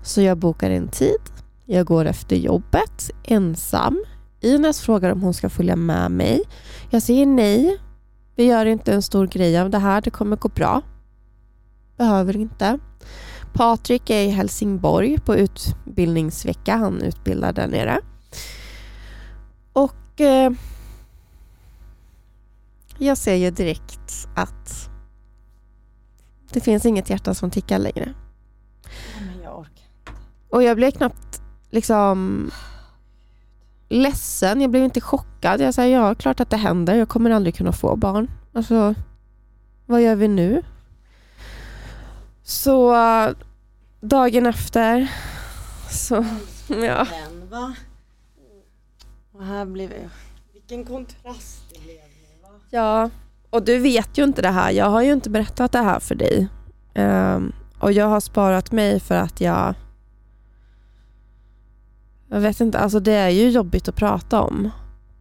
[0.03, 1.21] Så jag bokar en tid.
[1.65, 4.05] Jag går efter jobbet ensam.
[4.41, 6.43] Ines frågar om hon ska följa med mig.
[6.91, 7.79] Jag säger nej.
[8.37, 10.01] Vi gör inte en stor grej av det här.
[10.01, 10.83] Det kommer gå bra.
[11.97, 12.79] Behöver inte.
[13.53, 16.77] Patrik är i Helsingborg på utbildningsvecka.
[16.77, 18.01] Han utbildar där nere.
[19.77, 20.53] Och eh,
[22.99, 24.91] jag ser ju direkt att
[26.53, 28.15] det finns inget hjärta som tickar längre.
[29.21, 30.15] Men jag orkar
[30.51, 32.51] Och jag blev knappt liksom
[33.89, 34.61] ledsen.
[34.61, 35.61] Jag blev inte chockad.
[35.61, 36.95] Jag sa ja, klart att det händer.
[36.95, 38.31] Jag kommer aldrig kunna få barn.
[38.53, 38.95] Alltså,
[39.87, 40.63] vad gör vi nu?
[42.43, 42.97] Så
[44.01, 45.13] dagen efter
[45.91, 46.25] så,
[46.69, 47.07] ja.
[49.39, 50.11] Och här blev det,
[50.53, 52.49] vilken kontrast det blev nu va?
[52.71, 53.11] Ja,
[53.51, 54.71] och du vet ju inte det här.
[54.71, 56.49] Jag har ju inte berättat det här för dig.
[56.95, 59.75] Um, och jag har sparat mig för att jag
[62.29, 64.71] jag vet inte, alltså det är ju jobbigt att prata om.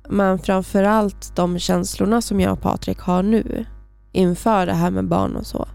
[0.10, 3.66] Men framförallt de känslorna som jag och Patrik har nu
[4.12, 5.68] inför det här med barn och så.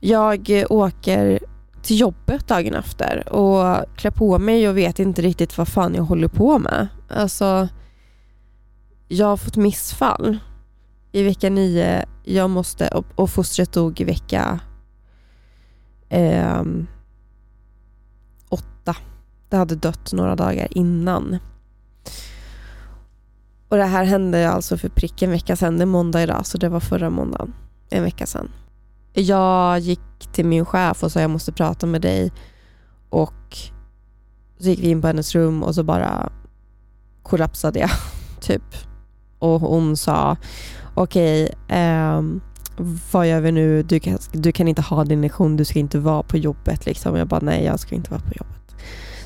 [0.00, 1.38] Jag åker
[1.84, 6.02] till jobbet dagen efter och klär på mig och vet inte riktigt vad fan jag
[6.02, 6.88] håller på med.
[7.08, 7.68] Alltså,
[9.08, 10.38] jag har fått missfall
[11.12, 12.04] i vecka nio.
[12.24, 14.60] Jag måste, och, och fostret dog i vecka
[16.08, 16.62] eh,
[18.48, 18.96] åtta.
[19.48, 21.38] Det hade dött några dagar innan.
[23.68, 25.78] Och Det här hände alltså för prick en vecka sedan.
[25.78, 27.54] Det är måndag idag, så det var förra måndagen.
[27.90, 28.50] En vecka sedan.
[29.14, 30.00] Jag gick
[30.32, 32.32] till min chef och sa jag måste prata med dig.
[33.10, 33.58] Och
[34.58, 36.32] så gick vi in på hennes rum och så bara
[37.22, 37.90] kollapsade jag.
[38.40, 38.62] typ.
[39.38, 40.36] Och hon sa
[40.94, 42.22] okej, okay, eh,
[43.12, 43.82] vad gör vi nu?
[43.82, 46.86] Du kan, du kan inte ha din lektion, du ska inte vara på jobbet.
[46.86, 47.16] Liksom.
[47.16, 48.76] Jag bara nej, jag ska inte vara på jobbet.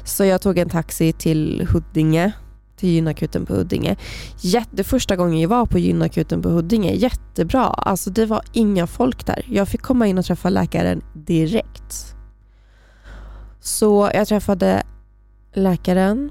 [0.05, 2.33] Så jag tog en taxi till Huddinge
[2.79, 3.97] till gynakuten på Huddinge.
[4.41, 7.65] Jätte, första gången jag var på gynakuten på Huddinge, jättebra.
[7.65, 9.47] Alltså det var inga folk där.
[9.49, 12.15] Jag fick komma in och träffa läkaren direkt.
[13.61, 14.83] Så jag träffade
[15.55, 16.31] läkaren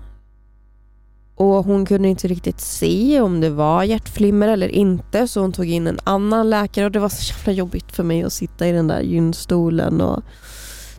[1.35, 5.65] och hon kunde inte riktigt se om det var hjärtflimmer eller inte så hon tog
[5.65, 8.71] in en annan läkare och det var så jävla jobbigt för mig att sitta i
[8.71, 10.23] den där gynstolen och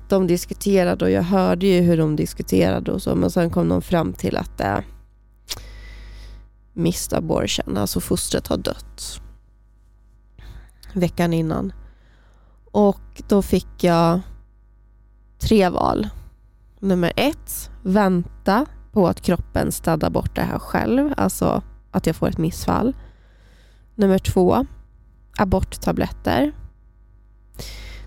[0.08, 3.82] de diskuterade och jag hörde ju hur de diskuterade och så men sen kom de
[3.82, 4.84] fram till att det
[6.78, 9.20] missed abortion, alltså fostret har dött
[10.92, 11.72] veckan innan.
[12.72, 14.20] Och då fick jag
[15.38, 16.08] tre val.
[16.80, 22.28] Nummer ett, vänta på att kroppen städar bort det här själv, alltså att jag får
[22.28, 22.96] ett missfall.
[23.94, 24.66] Nummer två,
[25.36, 26.52] aborttabletter.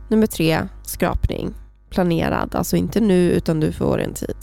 [0.08, 1.54] Nummer tre, skrapning.
[1.90, 4.36] Planerad, alltså inte nu utan du får en tid.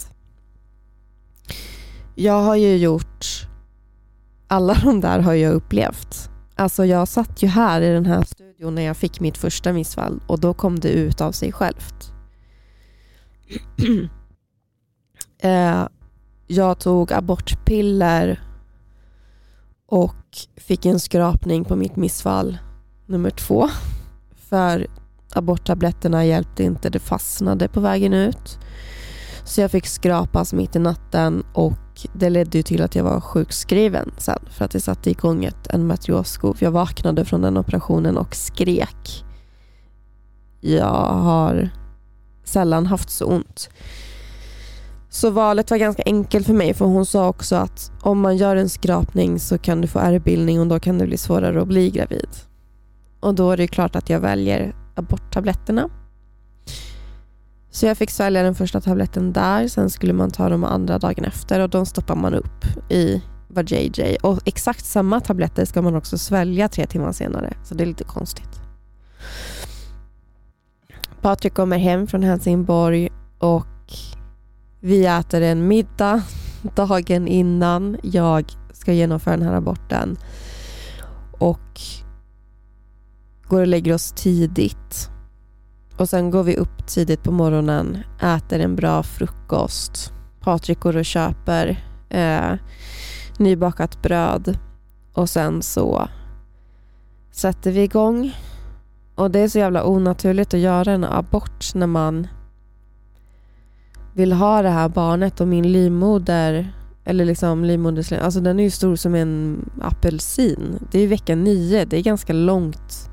[2.15, 3.38] Jag har ju gjort,
[4.49, 6.29] alla de där har jag upplevt.
[6.55, 10.21] Alltså jag satt ju här i den här studion när jag fick mitt första missfall
[10.27, 12.13] och då kom det ut av sig självt.
[15.41, 15.87] eh,
[16.47, 18.41] jag tog abortpiller
[19.85, 20.15] och
[20.57, 22.57] fick en skrapning på mitt missfall
[23.05, 23.69] nummer två.
[24.35, 24.87] För
[25.33, 28.59] aborttabletterna hjälpte inte, det fastnade på vägen ut.
[29.49, 33.21] Så jag fick skrapas mitt i natten och det ledde ju till att jag var
[33.21, 36.57] sjukskriven sen för att det satte igång ett endometrioskov.
[36.59, 39.25] Jag vaknade från den operationen och skrek.
[40.61, 41.69] Jag har
[42.43, 43.69] sällan haft så ont.
[45.09, 48.55] Så valet var ganska enkelt för mig för hon sa också att om man gör
[48.55, 51.89] en skrapning så kan du få ärrbildning och då kan det bli svårare att bli
[51.89, 52.29] gravid.
[53.19, 55.89] Och då är det klart att jag väljer aborttabletterna.
[57.71, 61.25] Så jag fick svälja den första tabletten där, sen skulle man ta de andra dagen
[61.25, 63.21] efter och de stoppar man upp i
[63.65, 64.15] JJ.
[64.15, 68.03] Och exakt samma tabletter ska man också svälja tre timmar senare, så det är lite
[68.03, 68.61] konstigt.
[71.21, 73.93] Patrik kommer hem från Helsingborg och
[74.79, 76.21] vi äter en middag
[76.75, 80.17] dagen innan jag ska genomföra den här aborten
[81.39, 81.81] och
[83.47, 85.09] går och lägger oss tidigt.
[85.99, 90.13] Och sen går vi upp tidigt på morgonen, äter en bra frukost.
[90.39, 92.53] Patrik går och köper eh,
[93.37, 94.57] nybakat bröd
[95.13, 96.07] och sen så
[97.31, 98.35] sätter vi igång.
[99.15, 102.27] Och det är så jävla onaturligt att göra en abort när man
[104.13, 106.73] vill ha det här barnet och min livmoder
[107.05, 110.87] eller liksom livmoderslim, alltså den är ju stor som en apelsin.
[110.91, 113.09] Det är vecka nio, det är ganska långt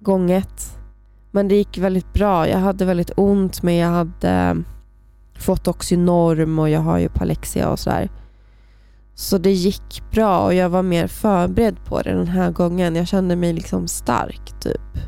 [0.00, 0.77] gånget.
[1.30, 2.48] Men det gick väldigt bra.
[2.48, 4.54] Jag hade väldigt ont men jag hade eh,
[5.40, 8.08] fått Oxynorm och jag har ju Palexia och sådär.
[9.14, 12.96] Så det gick bra och jag var mer förberedd på det den här gången.
[12.96, 14.98] Jag kände mig liksom stark typ.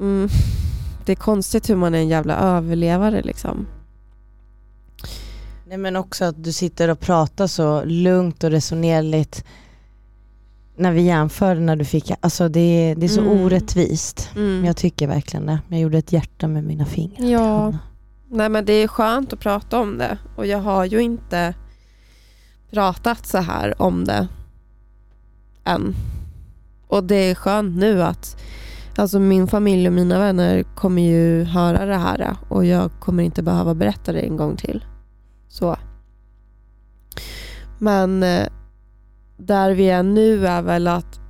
[0.00, 0.28] Mm
[1.10, 3.66] det är konstigt hur man är en jävla överlevare liksom.
[5.66, 9.44] Nej men också att du sitter och pratar så lugnt och resonerligt
[10.80, 13.40] när vi jämför när du fick, alltså det, det är så mm.
[13.40, 14.30] orättvist.
[14.36, 14.64] Mm.
[14.64, 15.58] Jag tycker verkligen det.
[15.68, 17.26] Jag gjorde ett hjärta med mina fingrar.
[17.26, 17.72] Ja.
[18.28, 21.54] Nej men det är skönt att prata om det och jag har ju inte
[22.70, 24.28] pratat så här om det
[25.64, 25.94] än.
[26.86, 28.36] Och det är skönt nu att
[28.96, 33.42] Alltså min familj och mina vänner kommer ju höra det här och jag kommer inte
[33.42, 34.84] behöva berätta det en gång till.
[35.48, 35.76] Så.
[37.78, 38.46] Men eh,
[39.40, 41.20] där vi är nu är väl att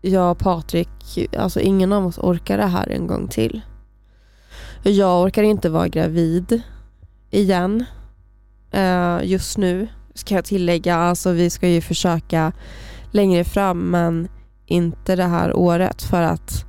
[0.00, 0.88] jag och Patrik,
[1.38, 3.60] alltså ingen av oss orkar det här en gång till.
[4.82, 6.62] Jag orkar inte vara gravid
[7.30, 7.84] igen
[8.70, 10.96] eh, just nu ska jag tillägga.
[10.96, 12.52] Alltså vi ska ju försöka
[13.10, 14.28] längre fram men
[14.66, 16.64] inte det här året för att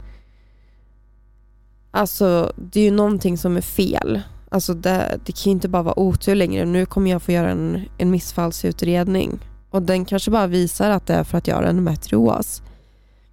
[1.91, 4.21] Alltså det är ju någonting som är fel.
[4.49, 6.65] Alltså det, det kan ju inte bara vara otur längre.
[6.65, 9.39] Nu kommer jag få göra en, en missfallsutredning.
[9.75, 12.61] Och den kanske bara visar att det är för att jag har endometrios.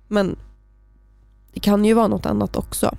[0.08, 0.36] Men
[1.52, 2.96] det kan ju vara något annat också.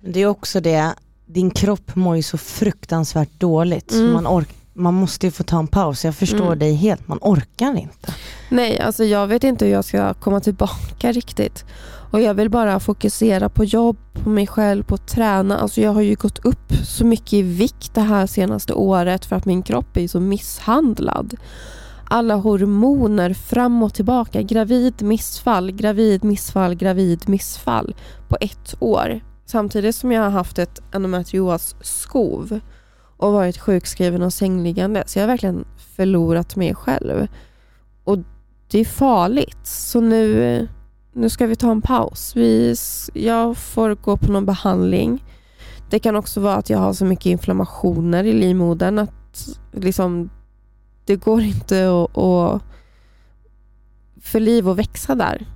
[0.00, 0.94] Det är också det,
[1.26, 3.92] din kropp mår ju så fruktansvärt dåligt.
[3.92, 4.12] Mm.
[4.12, 6.04] Man, ork man måste ju få ta en paus.
[6.04, 6.58] Jag förstår mm.
[6.58, 8.14] dig helt, man orkar inte.
[8.48, 11.64] Nej, alltså jag vet inte hur jag ska komma tillbaka riktigt.
[12.10, 15.58] Och jag vill bara fokusera på jobb, på mig själv, på att träna.
[15.58, 19.36] Alltså jag har ju gått upp så mycket i vikt det här senaste året för
[19.36, 21.36] att min kropp är så misshandlad.
[22.08, 24.42] Alla hormoner fram och tillbaka.
[24.42, 27.94] Gravid, missfall, gravid, missfall, gravid, missfall
[28.28, 29.20] på ett år.
[29.46, 32.60] Samtidigt som jag har haft ett endometrios skov.
[33.18, 35.04] och varit sjukskriven och sängliggande.
[35.06, 35.64] Så jag har verkligen
[35.96, 37.26] förlorat mig själv.
[38.04, 38.18] Och
[38.70, 39.66] det är farligt.
[39.66, 40.68] Så nu,
[41.12, 42.36] nu ska vi ta en paus.
[42.36, 42.74] Vi,
[43.14, 45.24] jag får gå på någon behandling.
[45.90, 50.30] Det kan också vara att jag har så mycket inflammationer i livmodern att liksom,
[51.06, 52.62] det går inte att, att
[54.22, 55.46] för liv att växa där.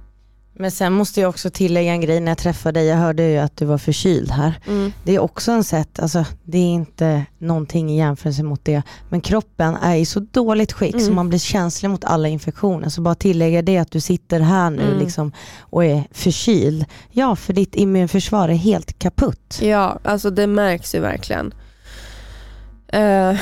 [0.52, 2.88] Men sen måste jag också tillägga en grej när jag träffade dig.
[2.88, 4.52] Jag hörde ju att du var förkyld här.
[4.66, 4.92] Mm.
[5.04, 8.82] Det är också en sätt, alltså det är inte någonting i jämförelse mot det.
[9.08, 11.06] Men kroppen är i så dåligt skick Mm.
[11.06, 12.88] så man blir känslig mot alla infektioner.
[12.88, 14.98] Så bara tillägga det att du sitter här nu Mm.
[14.98, 16.84] liksom och är förkyld.
[17.10, 19.58] Ja, för ditt immunförsvar är helt kaputt.
[19.62, 21.54] Ja, alltså det märks ju verkligen.
[22.88, 23.36] Eh,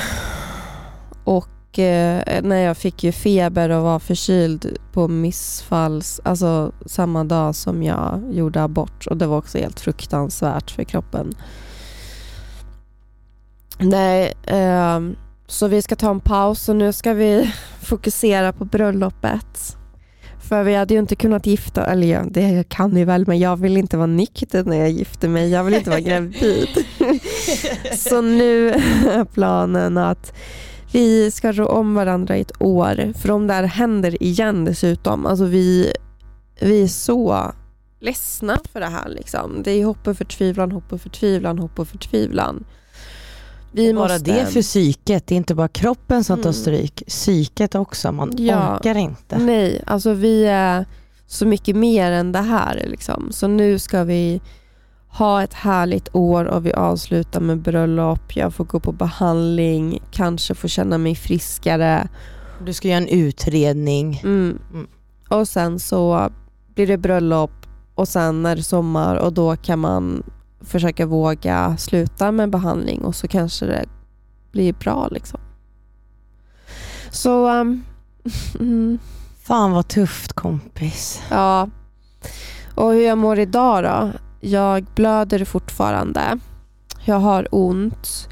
[1.24, 7.54] och eh, när jag fick ju feber och var förkyld på missfalls, alltså samma dag
[7.54, 11.34] som jag gjorde abort och det var också helt fruktansvärt för kroppen.
[13.78, 17.50] Nej, ehm, så vi ska ta en paus och nu ska vi
[17.82, 19.76] fokusera på bröllopet.
[20.48, 23.56] För vi hade ju inte kunnat gifta, eller ja, det kan vi väl, men jag
[23.56, 25.50] vill inte vara nykter när jag gifter mig.
[25.50, 26.68] Jag vill inte vara gravid.
[27.96, 30.32] Så nu är planen att
[30.92, 33.12] vi ska rå om varandra i ett år.
[33.18, 35.92] För om det här händer igen dessutom, alltså vi,
[36.60, 37.52] vi är så
[38.00, 39.08] ledsna för det här.
[39.08, 39.62] Liksom.
[39.64, 42.64] Det är hopp och förtvivlan, hopp och förtvivlan, hopp och förtvivlan.
[43.72, 44.32] Vi bara måste...
[44.32, 46.52] det för psyket, det är inte bara kroppen som tar Mm.
[46.52, 48.76] stryk, psyket också, man Ja.
[48.76, 49.38] orkar inte.
[49.38, 50.86] Nej, alltså vi är
[51.26, 52.84] så mycket mer än det här.
[52.88, 53.28] Liksom.
[53.32, 54.40] Så nu ska vi
[55.18, 58.36] ha ett härligt år och vi avslutar med bröllop.
[58.36, 62.08] Jag får gå på behandling, kanske få känna mig friskare.
[62.64, 64.20] Du ska göra en utredning.
[64.24, 64.58] Mm.
[64.72, 64.86] Mm.
[65.28, 66.30] Och sen så
[66.74, 67.50] blir det bröllop
[67.94, 70.22] och sen är det sommar och då kan man
[70.60, 73.84] försöka våga sluta med behandling och så kanske det
[74.52, 75.08] blir bra.
[75.10, 75.40] Liksom.
[77.10, 77.84] Så um,
[78.60, 78.98] mm,
[79.42, 81.22] Fan vad tufft kompis.
[81.30, 81.68] Ja.
[82.74, 84.10] Och hur jag mår idag då?
[84.40, 86.38] Jag blöder fortfarande.
[87.04, 88.28] Jag har ont.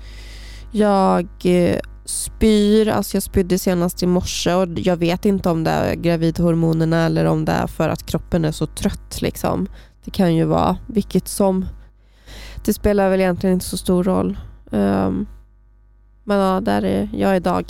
[0.70, 2.88] Jag eh, spyr.
[2.88, 7.24] Alltså jag spydde senast i morse och jag vet inte om det är gravidhormonerna eller
[7.24, 9.22] om det är för att kroppen är så trött.
[9.22, 9.66] Liksom.
[10.04, 11.66] Det kan ju vara vilket som.
[12.64, 14.38] Det spelar väl egentligen inte så stor roll.
[14.72, 15.26] Ehm,
[16.24, 17.64] men ja, där är jag idag.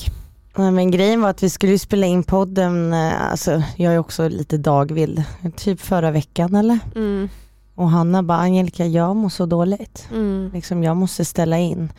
[0.56, 4.28] Nej, men grejen var att vi skulle spela in podden, eh, alltså jag är också
[4.28, 5.22] lite dagvild,
[5.56, 6.78] typ förra veckan eller?
[6.94, 7.28] Mm.
[7.76, 10.08] Och Hanna bara, Angelica jag mår så dåligt.
[10.10, 10.50] Mm.
[10.54, 11.92] Liksom, jag måste ställa in.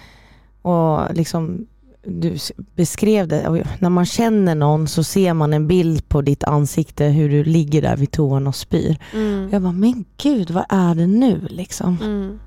[0.61, 1.67] Och liksom,
[2.03, 2.37] du
[2.75, 7.29] beskrev det, när man känner någon så ser man en bild på ditt ansikte hur
[7.29, 8.97] du ligger där vid toan och spyr.
[9.13, 9.49] Mm.
[9.51, 11.97] Jag bara, men gud vad är det nu liksom?
[12.01, 12.39] Mm.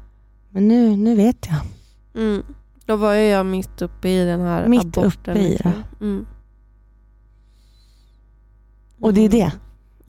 [0.50, 1.60] Men nu, nu vet jag.
[2.22, 2.42] Mm.
[2.86, 5.04] Då var jag mitt uppe i den här Mitt aborten.
[5.04, 5.72] uppe i liksom.
[5.98, 6.04] det.
[6.04, 6.26] Mm.
[9.00, 9.52] Och det är det.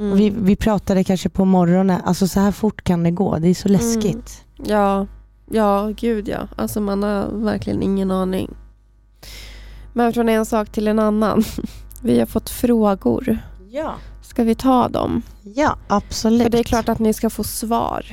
[0.02, 0.18] Mm.
[0.18, 3.54] Vi, vi pratade kanske på morgonen, alltså så här fort kan det gå, det är
[3.54, 4.46] så läskigt.
[4.66, 5.08] Ja,
[5.52, 6.48] ja, gud ja.
[6.56, 8.50] Alltså man har verkligen ingen aning.
[9.94, 11.44] Men från en sak till en annan.
[12.02, 13.38] Vi har fått frågor.
[13.70, 13.94] Ja.
[14.22, 15.22] Ska vi ta dem?
[15.42, 16.44] Ja, absolut.
[16.44, 18.06] För det är klart att ni ska få svar.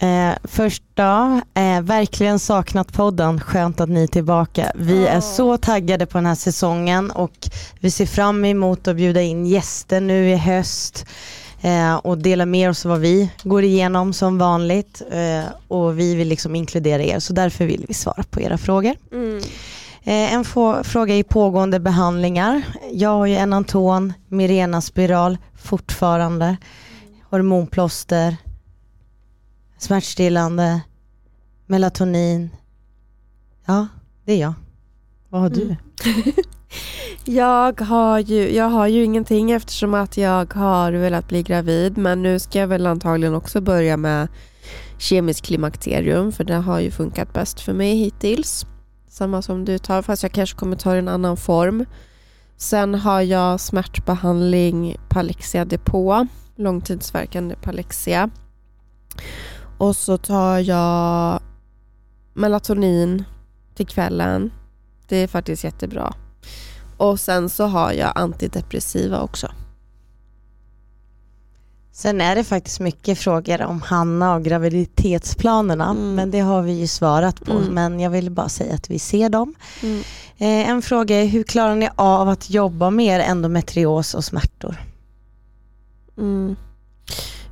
[0.00, 4.72] Eh, först då, eh, verkligen saknat podden, skönt att ni är tillbaka.
[4.74, 5.08] Vi Ja.
[5.08, 7.48] är så taggade på den här säsongen och
[7.80, 11.06] vi ser fram emot att bjuda in gäster nu i höst
[11.60, 16.14] eh, och dela med oss av vad vi går igenom som vanligt eh, och vi
[16.14, 18.94] vill liksom inkludera er så därför vill vi svara på era frågor.
[19.12, 19.38] Mm.
[20.04, 20.44] Eh, en
[20.84, 22.62] fråga i pågående behandlingar.
[22.92, 26.56] Jag har ju Enanton, Mirena spiral fortfarande,
[27.30, 28.36] hormonplåster,
[29.78, 30.80] smärtstillande,
[31.66, 32.50] melatonin.
[33.64, 33.88] Ja,
[34.24, 34.54] det är jag.
[35.28, 35.62] Vad har du?
[35.62, 35.76] Mm.
[37.24, 42.22] Jag har, ju, jag har ju ingenting eftersom att jag har velat bli gravid men
[42.22, 44.28] nu ska jag väl antagligen också börja med
[44.98, 48.66] kemisk klimakterium för det har ju funkat bäst för mig hittills.
[49.08, 51.84] Samma som du tar fast jag kanske kommer ta det i en annan form.
[52.56, 56.26] Sen har jag smärtbehandling Palexia Depå.
[56.56, 58.30] långtidsverkande Palexia.
[59.78, 61.40] Och så tar jag
[62.34, 63.24] melatonin
[63.74, 64.50] till kvällen.
[65.08, 66.14] Det är faktiskt jättebra.
[66.96, 69.50] Och sen så har jag antidepressiva också.
[71.92, 76.14] Sen är det faktiskt mycket frågor om Hanna och graviditetsplanerna Mm.
[76.14, 77.74] men det har vi ju svarat på Mm.
[77.74, 79.54] men jag ville bara säga att vi ser dem.
[80.38, 84.76] Eh, en fråga är hur klarar ni av att jobba med er endometrios och smärtor?
[86.18, 86.56] Mm.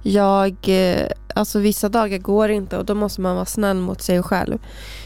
[0.03, 1.07] Jag, eh,
[1.37, 4.59] alltså vissa dagar går inte och då måste man vara snäll mot sig själv.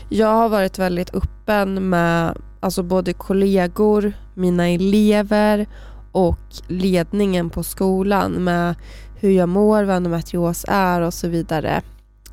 [0.08, 5.66] Jag har varit väldigt öppen med alltså både kollegor, mina elever
[6.12, 8.74] och ledningen på skolan med
[9.20, 11.82] hur jag mår, vad endometrios är och så vidare.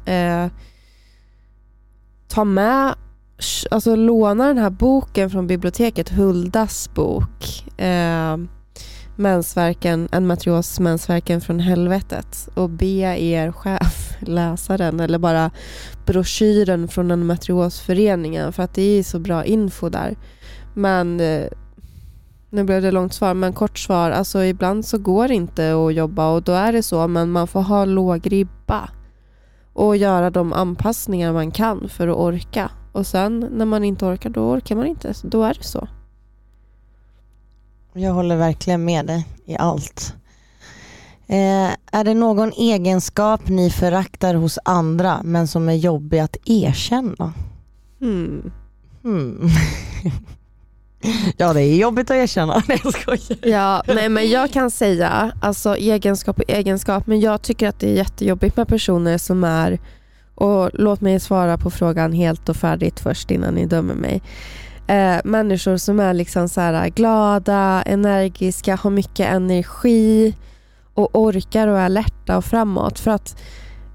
[0.05, 0.47] Eh,
[2.27, 2.95] ta med,
[3.71, 7.63] alltså låna den här boken från biblioteket, Huldas bok.
[7.77, 8.37] Eh,
[9.17, 15.51] mensvärken, en matrios mensvärken från helvetet och be er chef läsa den eller bara
[16.05, 20.15] broschyren från en matriosföreningen för att det är så bra info där.
[20.73, 21.47] Men eh,
[22.49, 24.11] nu blev det långt svar, men kort svar.
[24.11, 27.47] Alltså ibland så går det inte att jobba och då är det så, men man
[27.47, 28.89] får ha låg ribba
[29.73, 32.71] och göra de anpassningar man kan för att orka.
[32.91, 35.13] Och sen när man inte orkar, då orkar man inte.
[35.23, 35.87] Då är det så.
[37.97, 40.13] Jag håller verkligen med dig i allt.
[41.27, 47.33] Eh, är det någon egenskap ni föraktar hos andra men som är jobbig att erkänna?
[47.99, 48.51] Hmm.
[49.03, 49.49] Hmm.
[51.37, 52.63] Ja det är jobbigt att erkänna.
[52.67, 53.37] Nej jag skojar.
[53.41, 57.89] Ja, nej, men jag kan säga, alltså egenskap och egenskap, men jag tycker att det
[57.89, 59.79] är jättejobbigt med personer som är,
[60.35, 64.21] och låt mig svara på frågan helt och färdigt först innan ni dömer mig.
[64.87, 70.35] Eh, människor som är liksom så här äh, glada, energiska, har mycket energi
[70.93, 72.99] och orkar och är alerta och framåt.
[72.99, 73.41] För att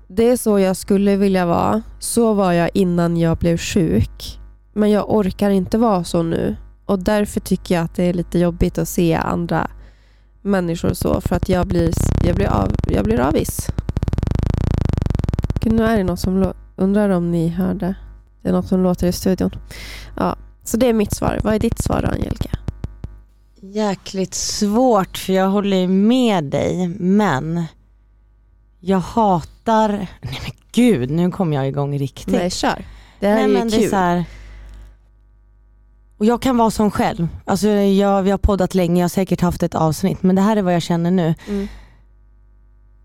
[0.09, 1.83] det är så jag skulle vilja vara.
[1.99, 4.41] Så var jag innan jag blev sjuk.
[4.73, 6.57] Men jag orkar inte vara så nu.
[6.87, 9.71] Och därför tycker jag att det är lite jobbigt att se andra
[10.43, 11.93] människor så för att jag blir,
[12.25, 13.71] jag blir, av, jag blir avis.
[15.65, 17.95] Nu är det någon som undrar om ni hörde.
[18.43, 19.51] Det är något som låter i studion.
[20.17, 21.41] Ja, så det är mitt svar.
[21.43, 22.51] Vad är ditt svar då, Angelica?
[23.61, 27.65] Jäkligt svårt för jag håller med dig men
[28.81, 29.89] jag hatar,
[30.21, 32.35] nej men gud nu kommer jag igång riktigt.
[32.35, 32.85] Nej kör.
[33.21, 33.81] Det här nej, är ju men kul.
[33.81, 34.25] Det är så här,
[36.23, 37.29] och jag kan vara som själv.
[37.45, 40.57] Alltså jag, vi har poddat länge, jag har säkert haft ett avsnitt men det här
[40.57, 41.35] är vad jag känner nu.
[41.49, 41.69] Mm.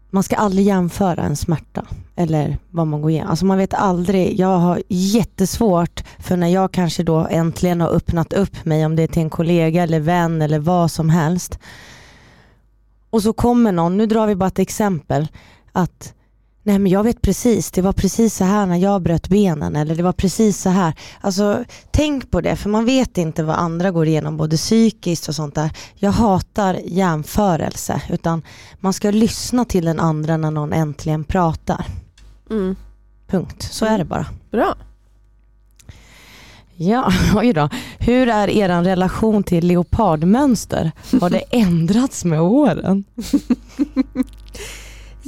[0.09, 1.85] Man ska aldrig jämföra en smärta
[2.15, 3.29] eller vad man går igenom.
[3.29, 4.39] Alltså man vet aldrig.
[4.39, 9.03] Jag har jättesvårt för när jag kanske då äntligen har öppnat upp mig om det
[9.03, 11.59] är till en kollega eller vän eller vad som helst.
[13.09, 15.27] Och så kommer någon, nu drar vi bara ett exempel,
[15.71, 16.13] att
[16.67, 19.95] Nej men jag vet precis, det var precis så här när jag bröt benen eller
[19.95, 20.93] det var precis så här.
[21.21, 25.35] Alltså tänk på det för man vet inte vad andra går igenom både psykiskt och
[25.35, 25.71] sånt där.
[25.95, 28.41] Jag hatar jämförelse utan
[28.79, 31.85] man ska lyssna till den andra när någon äntligen pratar.
[32.49, 32.75] Mm.
[33.27, 34.25] Punkt, så är det bara.
[34.51, 34.75] Bra.
[36.75, 37.69] Ja, oj då.
[37.99, 40.91] Hur är er relation till leopardmönster?
[41.21, 43.03] Har det ändrats med åren?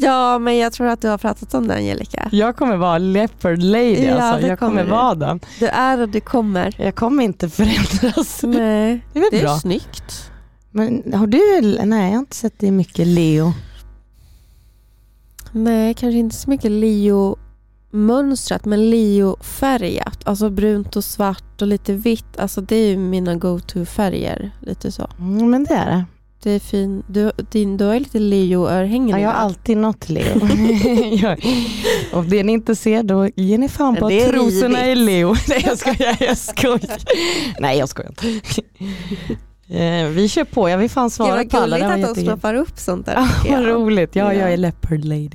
[0.02, 2.30] Ja, men jag tror att du har pratat om det Angelica.
[2.32, 4.48] Jag kommer vara leopard lady Ja, alltså.
[4.48, 5.40] Jag kommer kommer vara den.
[5.60, 6.76] Du är och du kommer.
[6.78, 8.44] Jag kommer inte förändras.
[8.44, 9.58] Nej, Det är det är bra.
[9.60, 10.32] snyggt.
[10.72, 13.54] Men har du, nej jag har inte sett det mycket Leo.
[15.52, 20.20] Nej, kanske inte så mycket Leo-mönstrat, men Leo-färgat.
[20.28, 22.40] Alltså brunt och svart och lite vitt.
[22.40, 24.52] Alltså det är ju mina go-to-färger.
[24.62, 25.08] Lite så.
[25.20, 26.06] Mm, men det är det.
[26.44, 27.04] Det är fin.
[27.08, 30.40] Du, din, du har lite Leo-örhängen Ja, jag har alltid något Leo.
[32.14, 34.96] Om det ni inte ser då ger ni fan på att är trosorna är.
[34.96, 35.36] Leo.
[35.50, 36.98] Nej jag skojar, jag skojar.
[37.60, 38.62] Nej jag skojar inte.
[39.70, 41.78] Eh, Vi kör på, jag vill fan svara var på alla.
[41.78, 43.28] gulligt Det var att de stoppar upp sånt där.
[43.44, 44.16] Tycker vad roligt.
[44.16, 44.40] Ja, Ja.
[44.40, 45.30] jag är leopard lady.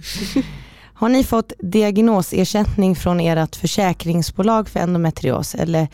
[0.94, 5.88] Har ni fått diagnosersättning från ert försäkringsbolag för endometrios eller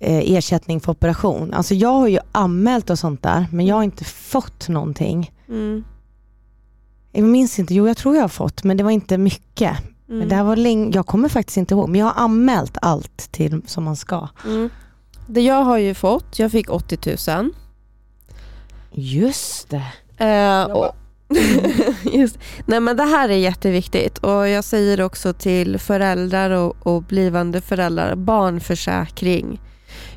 [0.00, 1.54] eh, ersättning för operation?
[1.54, 5.32] Alltså jag har ju anmält och sånt där men jag har inte fått någonting.
[5.48, 5.84] Mm.
[7.12, 9.78] Jag minns inte, jo jag tror jag har fått men det var inte mycket.
[10.08, 10.18] Mm.
[10.18, 13.32] Men det här var länge, jag kommer faktiskt inte ihåg men jag har anmält allt
[13.32, 14.28] till som man ska.
[14.44, 14.70] Mm.
[15.26, 17.50] Det jag har ju fått, jag fick 80 000.
[18.92, 19.86] Just det.
[20.24, 20.96] Eh, och,
[22.12, 27.02] just, nej men det här är jätteviktigt och jag säger också till föräldrar och, och
[27.02, 29.60] blivande föräldrar, barnförsäkring.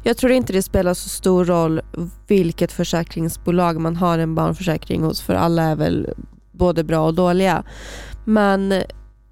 [0.05, 1.81] Jag tror inte det spelar så stor roll
[2.27, 6.13] vilket försäkringsbolag man har en barnförsäkring hos för alla är väl
[6.51, 7.63] både bra och dåliga.
[8.25, 8.83] Men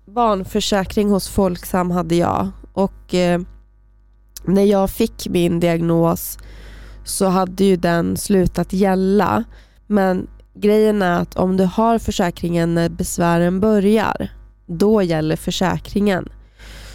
[0.05, 3.41] barnförsäkring hos Folksam hade jag och eh,
[4.45, 6.37] när jag fick min diagnos
[7.03, 9.43] så hade ju den slutat gälla.
[9.87, 14.31] Men grejen är att om du har försäkringen när besvären börjar,
[14.65, 16.29] då gäller försäkringen.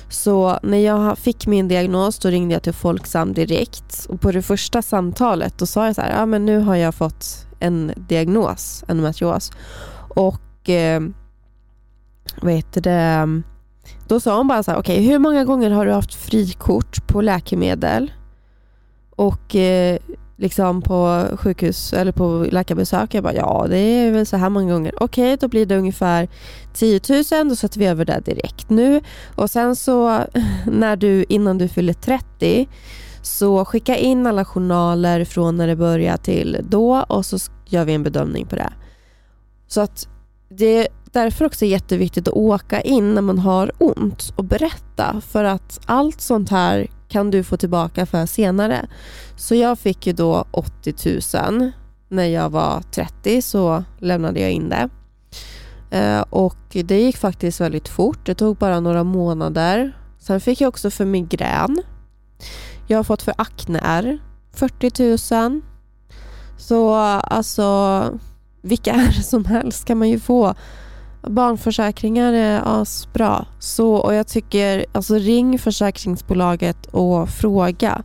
[0.09, 4.07] Så när jag fick min diagnos då ringde jag till Folksam direkt.
[4.09, 6.95] Och på det första samtalet då sa jag så här, ja men nu har jag
[6.95, 9.53] fått en diagnos, endometrios.
[10.09, 11.01] Och eh,
[12.43, 13.43] vad heter det,
[14.09, 17.21] då sa hon bara så här, okej hur många gånger har du haft frikort på
[17.21, 18.13] läkemedel?
[19.11, 19.99] Och eh,
[20.37, 23.15] liksom på sjukhus eller på läkarbesök?
[23.15, 24.95] Jag bara, ja det är väl så här många gånger.
[25.03, 26.29] Okej, då blir det ungefär
[26.75, 27.01] 10
[27.33, 29.01] 000, då sätter vi över det direkt nu.
[29.35, 30.21] Och sen så
[30.67, 32.69] när du, innan du fyller 30
[33.23, 37.95] så skicka in alla journaler från när det börjar till då och så gör vi
[37.95, 38.73] en bedömning på det.
[39.69, 40.09] Så att
[40.49, 45.45] det är därför också jätteviktigt att åka in när man har ont och berätta för
[45.45, 48.87] att allt sånt här kan du få tillbaka för senare.
[49.37, 50.95] Så jag fick ju då 80
[51.51, 51.71] 000
[52.09, 54.89] när jag var 30 så lämnade jag in det.
[55.91, 58.27] Eh, och det gick faktiskt väldigt fort.
[58.27, 59.97] Det tog bara några månader.
[60.19, 61.83] Sen fick jag också för migrän.
[62.87, 64.19] Jag har fått för akneärr.
[64.53, 65.61] 40 000.
[66.59, 68.19] Så alltså
[68.63, 70.55] vilka är det som helst kan man ju få.
[71.31, 73.47] Barnförsäkringar är asbra.
[73.59, 78.03] Så, och jag tycker, alltså ring försäkringsbolaget och fråga.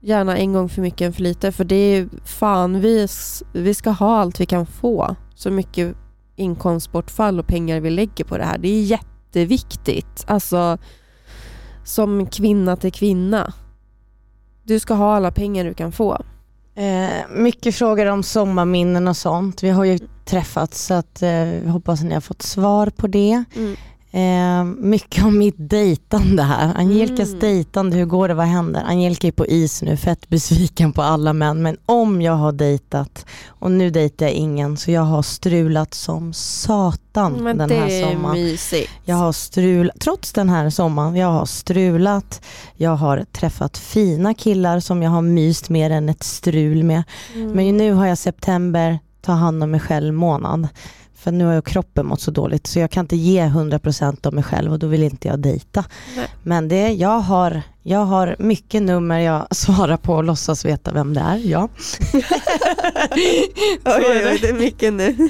[0.00, 1.52] Gärna en gång för mycket än för lite.
[1.52, 3.08] För det är fan, vi,
[3.52, 5.16] vi ska ha allt vi kan få.
[5.34, 5.96] Så mycket
[6.36, 8.58] inkomstbortfall och pengar vi lägger på det här.
[8.58, 10.24] Det är jätteviktigt.
[10.26, 10.78] Alltså,
[11.84, 13.52] som kvinna till kvinna.
[14.62, 16.24] Du ska ha alla pengar du kan få.
[16.80, 19.62] Eh, mycket frågor om sommarminnen och sånt.
[19.62, 23.44] Vi har ju träffats så att eh, hoppas ni har fått svar på det.
[23.56, 23.76] Mm.
[24.12, 26.72] Eh, mycket om mitt dejtande här.
[26.76, 27.40] Angelicas mm.
[27.40, 28.82] dejtande, hur går det, vad händer?
[28.86, 31.62] Angelica är på is nu, fett besviken på alla män.
[31.62, 36.32] Men om jag har dejtat, och nu dejtar jag ingen, så jag har strulat som
[36.32, 38.42] satan men den här sommaren.
[38.42, 38.90] Mysigt.
[39.04, 42.42] Jag har strulat, trots den här sommaren, jag har strulat,
[42.76, 47.02] jag har träffat fina killar som jag har myst mer än ett strul med.
[47.34, 47.52] Mm.
[47.52, 50.68] Men nu har jag september, ta hand om mig själv månad.
[51.20, 54.34] För nu har jag kroppen mått så dåligt så jag kan inte ge 100% av
[54.34, 55.84] mig själv och då vill inte jag dejta.
[56.16, 56.26] Nej.
[56.42, 61.14] Men det, jag, har, jag har mycket nummer jag svarar på och låtsas veta vem
[61.14, 61.36] det är.
[61.36, 61.68] Ja.
[63.84, 65.28] oj, oj, det är mycket nu.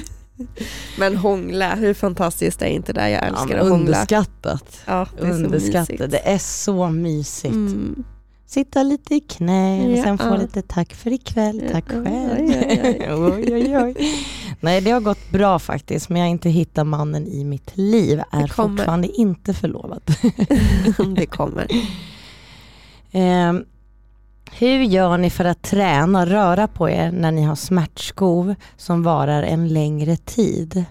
[0.99, 3.09] Men hångla, hur fantastiskt är inte det?
[3.09, 3.75] Jag älskar ja, att hångla.
[3.75, 4.79] Underskattat.
[4.85, 6.11] Ja, det är underskattat.
[6.11, 7.53] Det är så mysigt.
[7.53, 8.03] Mm
[8.51, 12.49] sitta lite i knä och sen få lite tack för ikväll, tack själv.
[13.09, 13.95] oj, oj, oj.
[14.59, 18.21] Nej det har gått bra faktiskt men jag har inte hittat mannen i mitt liv,
[18.31, 20.01] är fortfarande inte förlovad.
[21.15, 21.67] det kommer.
[23.13, 23.53] Eh,
[24.51, 29.03] hur gör ni för att träna och röra på er när ni har smärtskov som
[29.03, 30.85] varar en längre tid?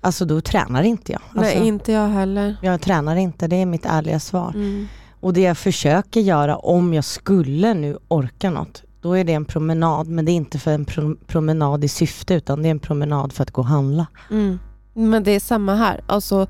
[0.00, 1.20] Alltså då tränar inte jag.
[1.22, 2.56] Alltså, Nej inte jag heller.
[2.62, 4.50] Jag tränar inte, det är mitt ärliga svar.
[4.54, 4.88] Mm.
[5.20, 9.44] Och det jag försöker göra om jag skulle nu orka något, då är det en
[9.44, 10.08] promenad.
[10.08, 13.32] Men det är inte för en pro promenad i syfte utan det är en promenad
[13.32, 14.06] för att gå och handla.
[14.30, 14.58] Mm.
[14.94, 16.00] Men det är samma här.
[16.06, 16.46] Alltså,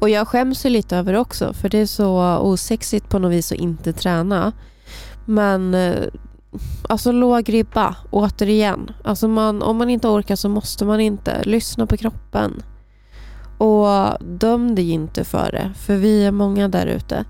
[0.00, 3.32] och jag skäms ju lite över det också för det är så osexigt på något
[3.32, 4.52] vis att inte träna.
[5.26, 6.04] Men eh,
[6.88, 8.90] alltså låg ribba, återigen.
[9.04, 11.42] Alltså man, om man inte orkar så måste man inte.
[11.42, 12.62] Lyssna på kroppen.
[13.60, 17.24] Och döm dig inte för det, för vi är många där ute.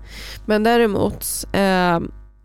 [0.45, 1.99] Men däremot, eh,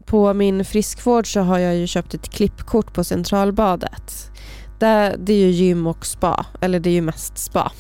[0.05, 4.31] på min friskvård så har jag ju köpt ett klippkort på Centralbadet.
[4.79, 7.73] Det, det är ju gym och spa, eller det är ju mest spa.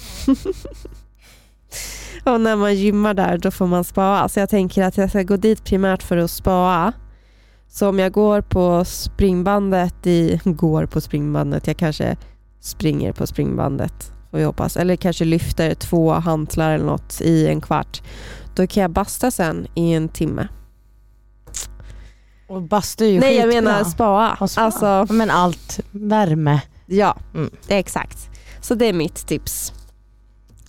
[2.25, 4.19] och när man gymmar där då får man spaa.
[4.19, 6.93] Så alltså jag tänker att jag ska gå dit primärt för att spaa.
[7.69, 10.41] Så om jag går på springbandet i...
[10.45, 12.17] Går på springbandet, jag kanske
[12.61, 14.77] springer på springbandet får vi hoppas.
[14.77, 18.03] Eller kanske lyfter två hantlar eller något i en kvart.
[18.55, 20.49] Då kan jag basta sen i en timme.
[22.49, 23.55] Och bastu är ju Nej skitbra.
[23.55, 24.49] jag menar spaa.
[24.49, 24.61] spa.
[24.61, 26.61] Alltså, Men allt värme.
[26.87, 27.51] Ja, mm.
[27.69, 28.31] exakt.
[28.61, 29.73] Så det är mitt tips.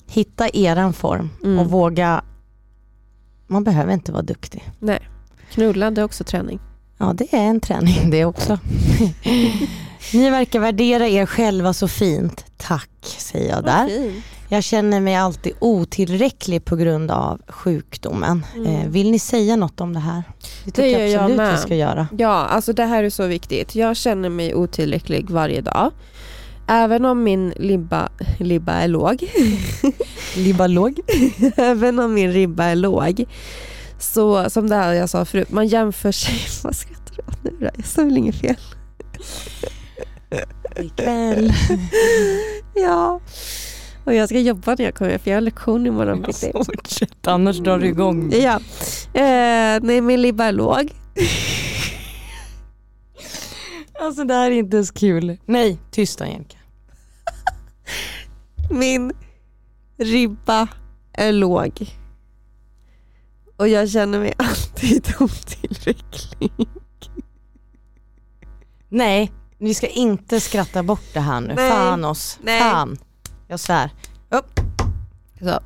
[0.07, 1.59] Hitta eran form mm.
[1.59, 2.23] och våga.
[3.47, 4.69] Man behöver inte vara duktig.
[4.79, 5.09] Nej.
[5.51, 6.59] Knulla det är också träning.
[6.97, 8.59] Ja det är en träning det också.
[10.13, 12.45] Ni verkar värdera er själva så fint.
[12.57, 14.11] Tack säger jag där.
[14.49, 18.45] Jag känner mig alltid otillräcklig på grund av sjukdomen.
[18.55, 18.75] Mm.
[18.75, 20.23] Eh, vill ni säga något om det här?
[20.65, 22.07] Det tycker det jag absolut jag vi ska göra.
[22.17, 23.75] Ja, alltså det här är så viktigt.
[23.75, 25.91] Jag känner mig otillräcklig varje dag.
[26.67, 29.23] Även om min libba, libba är låg.
[30.35, 30.99] libba låg?
[31.57, 33.25] Även om min ribba är låg.
[33.99, 36.39] Så som det här jag sa förut, man jämför sig.
[36.63, 37.69] Vad skrattar du åt nu då?
[37.75, 38.55] Jag sa väl inget fel?
[40.75, 41.53] Ikväll.
[42.75, 43.19] ja.
[44.03, 46.51] Och jag ska jobba när jag kommer för jag har lektion imorgon bitti.
[46.53, 48.31] Fortsätt, annars drar du igång.
[48.31, 48.59] Ja.
[49.13, 50.91] Eh, nej, min libba är låg.
[54.01, 55.37] alltså det här är inte ens kul.
[55.45, 56.57] Nej, tyst Angelica.
[58.71, 59.11] min
[59.97, 60.67] ribba
[61.13, 61.89] är låg.
[63.57, 66.67] Och jag känner mig alltid otillräcklig.
[68.89, 71.53] Nej, vi ska inte skratta bort det här nu.
[71.53, 71.71] Nej.
[71.71, 72.39] Fan oss.
[72.41, 72.59] Nej.
[72.59, 72.97] Fan.
[73.47, 73.91] Jag svär.
[75.39, 75.59] Så.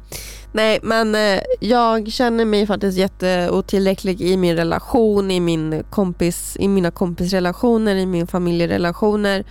[0.53, 6.67] Nej men eh, jag känner mig faktiskt jätteotillräcklig i min relation, i, min kompis, i
[6.67, 9.43] mina kompisrelationer, i min familjerelationer,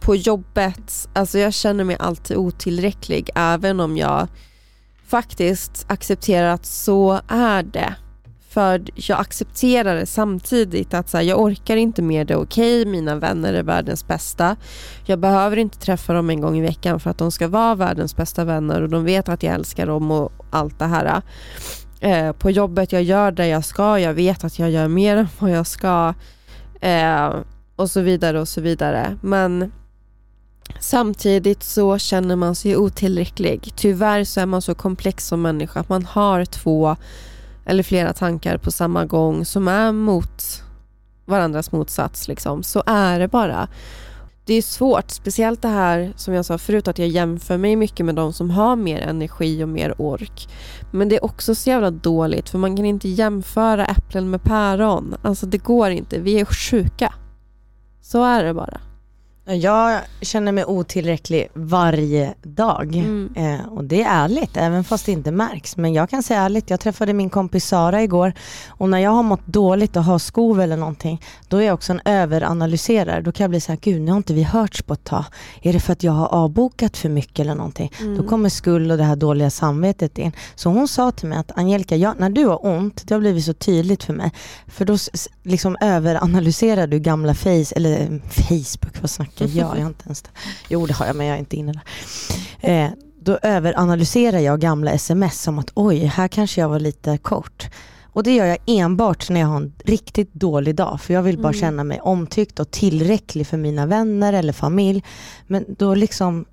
[0.00, 1.08] på jobbet.
[1.12, 4.28] Alltså jag känner mig alltid otillräcklig även om jag
[5.06, 7.94] faktiskt accepterar att så är det.
[8.48, 12.86] För jag accepterar det samtidigt att så här, jag orkar inte mer, det är okej,
[12.86, 14.56] mina vänner är världens bästa.
[15.06, 18.16] Jag behöver inte träffa dem en gång i veckan för att de ska vara världens
[18.16, 21.22] bästa vänner och de vet att jag älskar dem och allt det här.
[22.00, 25.28] Eh, på jobbet, jag gör det jag ska, jag vet att jag gör mer än
[25.38, 26.14] vad jag ska.
[26.80, 27.34] Eh,
[27.76, 29.16] och så vidare och så vidare.
[29.20, 29.72] Men
[30.80, 33.72] samtidigt så känner man sig otillräcklig.
[33.76, 36.96] Tyvärr så är man så komplex som människa att man har två
[37.68, 40.62] eller flera tankar på samma gång som är mot
[41.24, 42.28] varandras motsats.
[42.28, 42.62] Liksom.
[42.62, 43.68] Så är det bara.
[44.44, 48.06] Det är svårt, speciellt det här som jag sa förut att jag jämför mig mycket
[48.06, 50.48] med de som har mer energi och mer ork.
[50.90, 55.14] Men det är också så jävla dåligt för man kan inte jämföra äpplen med päron.
[55.22, 57.14] Alltså det går inte, vi är sjuka.
[58.00, 58.80] Så är det bara.
[59.54, 62.96] Jag känner mig otillräcklig varje dag.
[62.96, 63.30] Mm.
[63.36, 65.76] Eh, och det är ärligt, även fast det inte märks.
[65.76, 68.32] Men jag kan säga ärligt, jag träffade min kompis Sara igår
[68.68, 71.92] och när jag har mått dåligt och har skov eller någonting, då är jag också
[71.92, 73.20] en överanalyserare.
[73.20, 75.24] Då kan jag bli så här, gud nu har inte vi hörts på ett tag.
[75.62, 77.92] Är det för att jag har avbokat för mycket eller någonting?
[78.00, 78.16] Mm.
[78.16, 80.32] Då kommer skuld och det här dåliga samvetet in.
[80.54, 83.44] Så hon sa till mig att Angelica, jag, när du har ont, det har blivit
[83.44, 84.32] så tydligt för mig.
[84.66, 84.96] För då
[85.42, 89.76] liksom överanalyserar du gamla face, eller eh, Facebook, vad snackar jag?
[89.76, 90.30] Jag har inte ens det.
[90.68, 91.72] Jo det har jag men jag är inte inne
[92.60, 92.84] där.
[92.84, 97.66] Eh, då överanalyserar jag gamla sms som att oj, här kanske jag var lite kort.
[98.12, 101.00] Och det gör jag enbart när jag har en riktigt dålig dag.
[101.00, 101.60] För jag vill bara Mm.
[101.60, 105.02] känna mig omtyckt och tillräcklig för mina vänner eller familj.
[105.46, 106.44] Men då liksom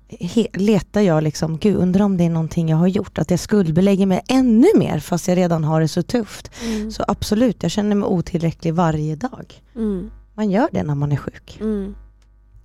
[0.52, 3.18] letar jag liksom, gud undrar om det är någonting jag har gjort.
[3.18, 6.50] Att jag skuldbelägger mig ännu mer fast jag redan har det så tufft.
[6.64, 6.90] Mm.
[6.90, 9.62] Så absolut, jag känner mig otillräcklig varje dag.
[9.76, 10.10] Mm.
[10.34, 11.58] Man gör det när man är sjuk.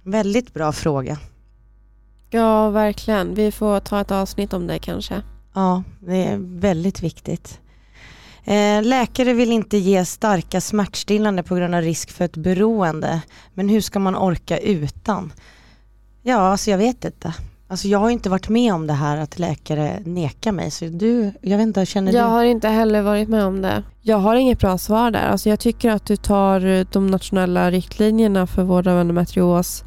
[0.03, 1.17] Väldigt bra fråga.
[2.29, 3.33] Ja, verkligen.
[3.35, 5.21] Vi får ta ett avsnitt om det kanske.
[5.53, 7.59] Ja, det är väldigt viktigt.
[8.43, 13.21] Eh, läkare vill inte ge starka smärtstillande på grund av risk för ett beroende.
[13.53, 15.33] Men hur ska man orka utan?
[16.23, 17.33] Ja, alltså jag vet inte.
[17.67, 20.71] Alltså jag har inte varit med om det här att läkare nekar mig.
[20.71, 22.29] Så du, jag vet inte, känner Jag du?
[22.31, 23.83] har inte heller varit med om det.
[24.01, 25.27] Jag har inget bra svar där.
[25.29, 29.83] Alltså jag tycker att du tar de nationella riktlinjerna för vård av endometrios,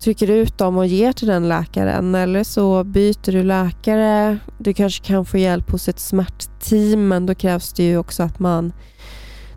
[0.00, 2.14] trycker ut dem och ger till den läkaren.
[2.14, 4.38] Eller så byter du läkare.
[4.58, 8.38] Du kanske kan få hjälp hos ett smärtteam men då krävs det ju också att
[8.38, 8.72] man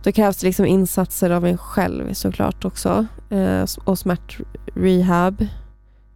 [0.03, 3.05] då krävs det liksom insatser av en själv såklart också.
[3.29, 5.45] Eh, och smärtrehab.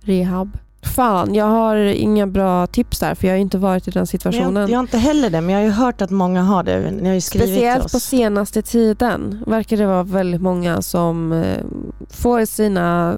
[0.01, 0.57] Rehab.
[0.83, 4.55] Fan, jag har inga bra tips där för jag har inte varit i den situationen.
[4.61, 6.91] jag, jag har inte heller det, men jag har ju hört att många har det.
[6.91, 7.91] Ni har ju skrivit till Speciellt oss.
[7.91, 11.57] på senaste tiden verkar det vara väldigt många som eh,
[12.09, 13.17] får sina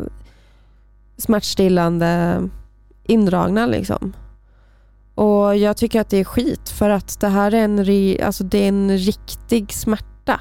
[1.17, 2.41] smärtstillande
[3.03, 3.65] indragna.
[3.65, 4.13] Liksom.
[5.15, 7.79] Och Jag tycker att det är skit för att det här är en,
[8.25, 10.39] alltså det är en riktig smärta.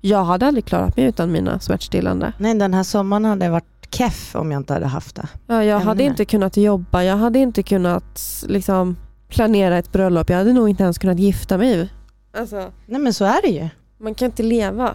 [0.00, 2.32] Jag hade aldrig klarat mig utan mina smärtstillande.
[2.38, 5.28] Nej, den här sommaren hade varit keff om jag inte hade haft det.
[5.46, 6.10] Ja, jag hade Ämne.
[6.10, 8.96] inte kunnat jobba, jag hade inte kunnat liksom,
[9.28, 10.30] planera ett bröllop.
[10.30, 11.88] Jag hade nog inte ens kunnat gifta mig.
[12.36, 13.68] Alltså, Nej men så är det ju.
[13.98, 14.94] man kan inte leva.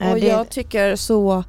[0.00, 1.44] Eh, Och det, jag tycker så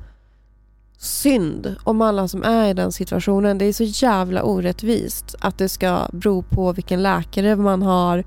[1.00, 3.58] synd om alla som är i den situationen.
[3.58, 8.24] Det är så jävla orättvist att det ska bero på vilken läkare man har,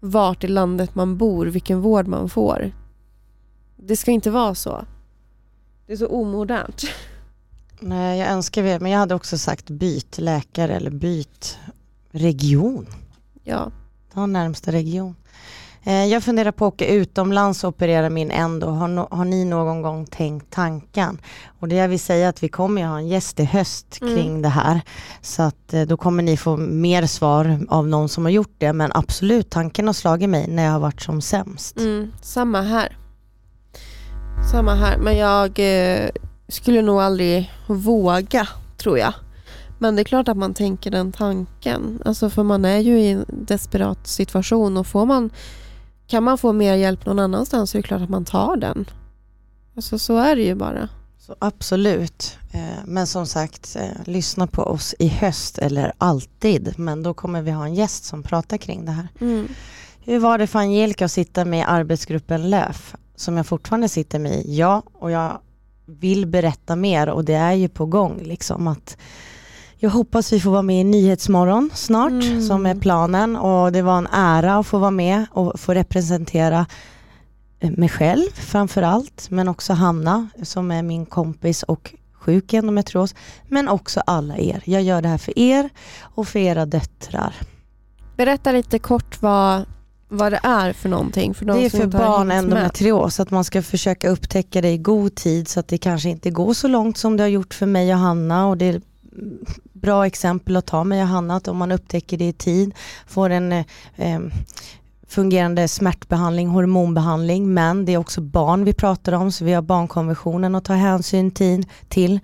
[0.00, 2.72] vart i landet man bor, vilken vård man får.
[3.76, 4.84] Det ska inte vara så.
[5.86, 6.84] Det är så omodernt.
[7.80, 11.58] Nej, jag önskar det, men jag hade också sagt byt läkare eller byt
[12.10, 12.86] region.
[13.44, 13.70] Ja.
[14.12, 15.14] Ta närmsta region.
[15.86, 18.66] Eh, Jag funderar på att åka utomlands och operera min endo.
[18.66, 21.18] Har, no, har ni någon gång tänkt tanken?
[21.60, 23.98] Och det jag vill säga är att vi kommer ju ha en gäst i höst
[24.02, 24.14] Mm.
[24.14, 24.80] kring det här.
[25.22, 28.72] Så att eh, då kommer ni få mer svar av någon som har gjort det.
[28.72, 31.78] Men absolut, tanken har slagit mig när jag har varit som sämst.
[31.78, 32.96] Mm, samma här.
[34.52, 34.98] Samma här.
[34.98, 36.08] Men jag eh,
[36.48, 39.12] skulle nog aldrig våga, tror jag.
[39.78, 42.02] Men det är klart att man tänker den tanken.
[42.04, 45.30] Alltså för man är ju i en desperat situation och får man,
[46.06, 48.90] kan man få mer hjälp någon annanstans så är det klart att man tar den.
[49.76, 50.88] Alltså så är det ju bara.
[51.18, 52.38] Så absolut.
[52.52, 56.78] Eh, men som sagt, eh, lyssna på oss i höst eller alltid.
[56.78, 59.08] Men då kommer vi ha en gäst som pratar kring det här.
[59.20, 59.48] Mm.
[60.04, 62.94] Hur var det för Angelica att sitta med i arbetsgruppen LÖF?
[63.16, 64.56] Som jag fortfarande sitter med i.
[64.56, 65.40] Ja, och jag
[65.86, 68.96] vill berätta mer och det är ju på gång liksom att
[69.78, 72.42] jag hoppas vi får vara med i Nyhetsmorgon snart Mm.
[72.42, 76.66] som är planen och det var en ära att få vara med och få representera
[77.60, 82.56] eh, mig själv framför allt men också Hanna som är min kompis och sjuk i
[82.56, 83.14] endometrios
[83.48, 84.62] men också alla er.
[84.64, 85.70] Jag gör det här för er
[86.00, 87.34] och för era döttrar.
[88.16, 89.64] Berätta lite kort vad,
[90.08, 91.34] vad det är för någonting.
[91.34, 95.14] För de Det är för barn endometrios, att man ska försöka upptäcka det i god
[95.14, 97.92] tid så att det kanske inte går så långt som det har gjort för mig
[97.92, 98.82] och Hanna och det
[99.86, 102.74] bra exempel att ta mig och Hanna att om man upptäcker det i tid,
[103.06, 103.64] får en eh,
[103.96, 104.20] eh,
[105.08, 110.54] fungerande smärtbehandling, hormonbehandling men det är också barn vi pratar om så vi har barnkonventionen
[110.54, 111.30] att ta hänsyn
[111.88, 112.20] till.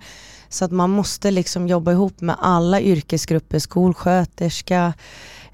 [0.49, 4.93] Så att man måste liksom jobba ihop med alla yrkesgrupper, skolsköterska,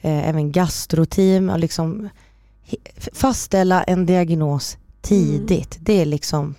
[0.01, 2.09] eh, även gastroteam och liksom
[3.13, 5.77] fastställa en diagnos tidigt.
[5.79, 6.55] Det är liksom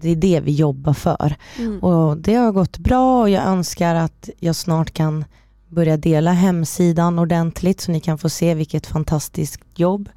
[0.00, 1.34] det är det vi jobbar för.
[1.58, 1.78] Mm.
[1.78, 5.24] Och det har gått bra och jag önskar att jag snart kan
[5.68, 10.08] börja dela hemsidan ordentligt så ni kan få se vilket fantastiskt jobb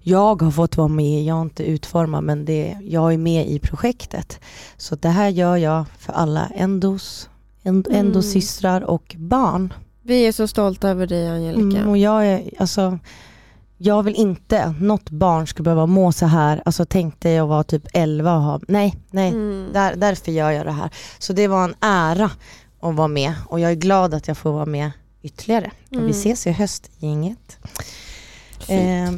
[0.00, 1.24] jag har fått vara med.
[1.24, 4.40] Jag har inte utformat men det, jag är med i projektet.
[4.76, 7.28] Så det här gör jag för alla endos,
[7.62, 8.00] end, Mm.
[8.06, 9.72] endosystrar och barn.
[10.02, 11.78] Vi är så stolta över dig Angelica.
[11.78, 12.98] Mm, och jag är, alltså,
[13.78, 16.62] jag vill inte att något barn ska behöva må så här.
[16.64, 19.70] Alltså tänkte jag var typ 11 och ha, nej, nej, Mm.
[19.72, 20.90] där, därför gör jag det här.
[21.18, 22.30] Så det var en ära
[22.80, 24.90] att vara med och jag är glad att jag får vara med
[25.22, 25.70] ytterligare.
[25.88, 26.04] Och Mm.
[26.06, 27.58] vi ses i höst i inget.
[28.58, 28.70] Fint.
[28.70, 29.12] Eh,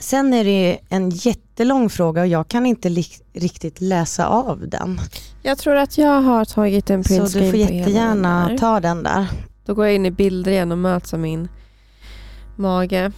[0.00, 2.88] sen är det en jättelång fråga och jag kan inte
[3.32, 5.00] riktigt läsa av den.
[5.42, 9.02] Jag tror att jag har tagit en Så du printscreen får jättegärna den ta den
[9.02, 9.26] där.
[9.66, 11.48] Då går jag in i bilder igen och möts av min
[12.56, 13.12] mage.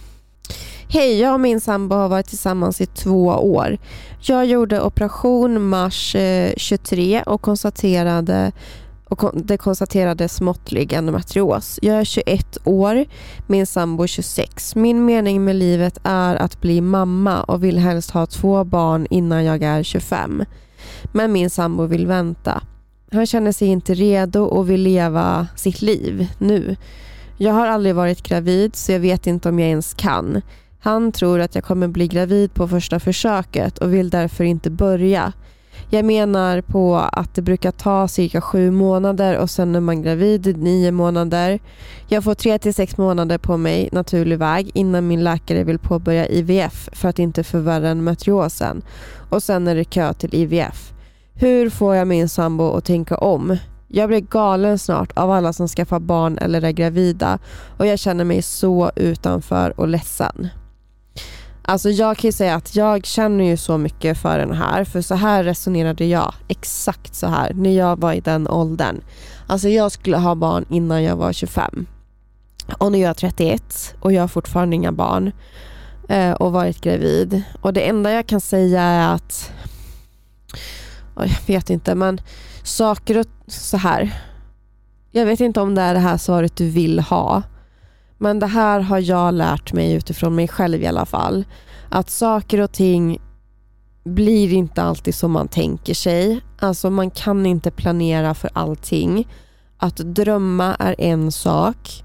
[0.89, 3.77] Hej, jag och min sambo har varit tillsammans i två år.
[4.21, 8.51] Jag gjorde operation mars eh, 23 och konstaterade
[9.05, 11.79] och det konstaterades måttlig endometrios.
[11.81, 13.05] Jag är 21 år,
[13.47, 14.75] min sambo 26.
[14.75, 19.45] Min mening med livet är att bli mamma och vill helst ha två barn innan
[19.45, 20.43] jag är 25.
[21.11, 22.63] Men min sambo vill vänta.
[23.11, 26.75] Han känner sig inte redo och vill leva sitt liv nu.
[27.37, 30.41] Jag har aldrig varit gravid så jag vet inte om jag ens kan.
[30.79, 35.33] Han tror att jag kommer bli gravid på första försöket och vill därför inte börja.
[35.89, 40.47] Jag menar på att det brukar ta cirka sju månader och sen är man gravid
[40.47, 41.59] i nio månader.
[42.07, 46.27] Jag får tre till sex månader på mig naturlig väg innan min läkare vill påbörja
[46.27, 48.81] IVF för att inte förvärra endometriosen.
[49.29, 50.93] Och sen är det kö till IVF.
[51.33, 53.57] Hur får jag min sambo att tänka om?
[53.87, 57.39] Jag blir galen snart av alla som skaffar barn eller är gravida
[57.77, 60.49] och jag känner mig så utanför och ledsen.
[61.69, 65.01] Alltså jag kan ju säga att jag känner ju så mycket för den här för
[65.01, 69.01] så här resonerade jag exakt så här när jag var i den åldern.
[69.47, 71.87] Alltså jag skulle ha barn innan jag var 25
[72.77, 75.31] och nu är jag 31 och jag har fortfarande inga barn
[76.09, 79.51] eh, och varit gravid och det enda jag kan säga är att
[81.15, 82.21] jag vet inte men
[82.63, 84.21] saker och så här.
[85.11, 87.43] Jag vet inte om det är det här svaret du vill ha.
[88.17, 91.45] Men det här har jag lärt mig utifrån mig själv i alla fall.
[91.89, 93.21] Att saker och ting
[94.03, 96.41] blir inte alltid som man tänker sig.
[96.59, 99.27] Alltså man kan inte planera för allting.
[99.77, 102.03] Att drömma är en sak.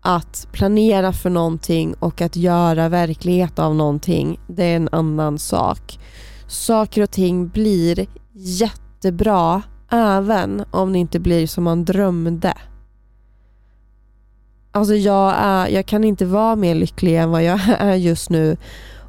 [0.00, 5.98] Att planera för någonting och att göra verklighet av någonting, det är en annan sak.
[6.46, 12.54] Saker och ting blir jättebra även om det inte blir som man drömde.
[14.72, 18.56] Alltså jag, är, jag kan inte vara mer lycklig än vad jag är just nu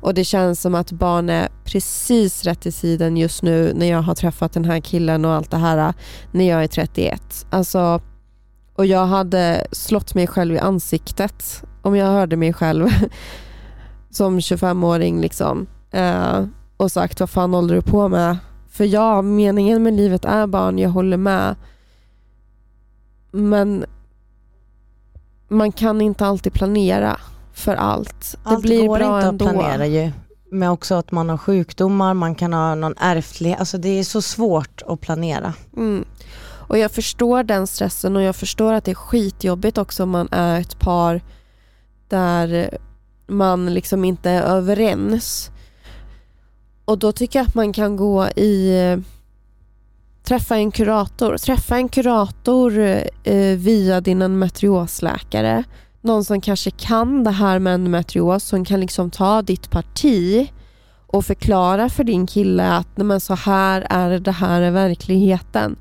[0.02, 4.02] och det känns som att barn är precis rätt i sidan just nu när jag
[4.02, 5.94] har träffat den här killen och allt det här
[6.32, 7.46] när jag är 31.
[7.50, 8.02] Alltså,
[8.76, 12.88] och jag hade slått mig själv i ansiktet om jag hörde mig själv
[14.10, 16.46] som 25-åring liksom eh,
[16.78, 18.38] och sagt vad fan håller du på med?
[18.70, 21.56] För ja, meningen med livet är barn, jag håller med.
[23.32, 23.86] Men
[25.50, 27.18] man kan inte alltid planera
[27.54, 28.38] för allt.
[28.44, 29.46] Det Allt blir går bra inte ändå.
[29.46, 30.12] att planera ju.
[30.52, 33.60] Men också att man har sjukdomar, man kan ha någon ärftlighet.
[33.60, 35.54] Alltså det är så svårt att planera.
[35.78, 36.06] Mm.
[36.70, 40.28] Och jag förstår den stressen och jag förstår att det är skitjobbigt också om man
[40.32, 41.22] är ett par
[42.08, 42.78] där
[43.28, 45.52] man liksom inte är överens.
[46.86, 48.74] Och då tycker jag att man kan gå i
[50.24, 51.38] Träffa en kurator.
[51.38, 52.80] Träffa en kurator
[53.24, 55.64] eh, via din endometriosläkare.
[56.02, 60.52] Någon som kanske kan det här med endometrios, som kan liksom ta ditt parti
[61.08, 65.76] och förklara för din kille att Nej, men så här är det, här är verkligheten.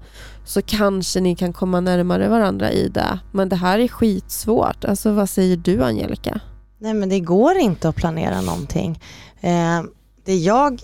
[0.44, 3.18] Så kanske ni kan komma närmare varandra i det.
[3.32, 4.84] Men det här är skitsvårt.
[4.84, 6.40] Alltså vad säger du Angelica?
[6.78, 9.00] Nej men det går inte att planera någonting.
[9.40, 9.82] Eh,
[10.24, 10.80] det jag,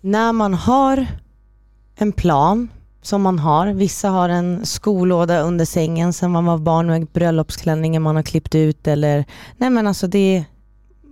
[0.00, 1.06] när man har
[1.94, 2.68] en plan
[3.02, 8.02] som man har, vissa har en skolåda under sängen sen man var barn med bröllopsklänningen
[8.02, 9.24] man har klippt ut eller,
[9.56, 10.44] nej men alltså det,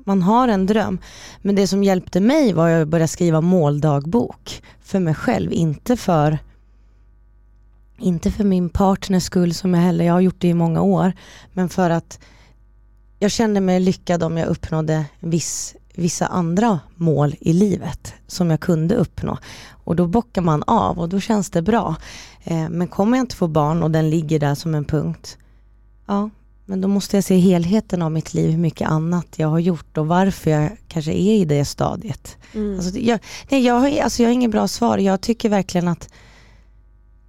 [0.04, 0.98] man har en dröm.
[1.42, 6.38] Men det som hjälpte mig var att börja skriva måldagbok för mig själv, inte för
[7.98, 11.12] inte för min partners skull som jag heller, jag har gjort det i många år,
[11.52, 12.18] men för att
[13.18, 18.60] jag kände mig lyckad om jag uppnådde viss, vissa andra mål i livet som jag
[18.60, 19.38] kunde uppnå.
[19.84, 21.96] Och då bockar man av och då känns det bra.
[22.44, 25.38] Eh, men kommer jag inte få barn och den ligger där som en punkt,
[26.06, 26.30] ja,
[26.64, 29.98] men då måste jag se helheten av mitt liv, hur mycket annat jag har gjort
[29.98, 32.36] och varför jag kanske är i det stadiet.
[32.54, 32.76] Mm.
[32.76, 33.18] Alltså, jag,
[33.50, 34.98] nej, jag, har, alltså, jag har inget bra svar.
[34.98, 36.08] Jag tycker verkligen att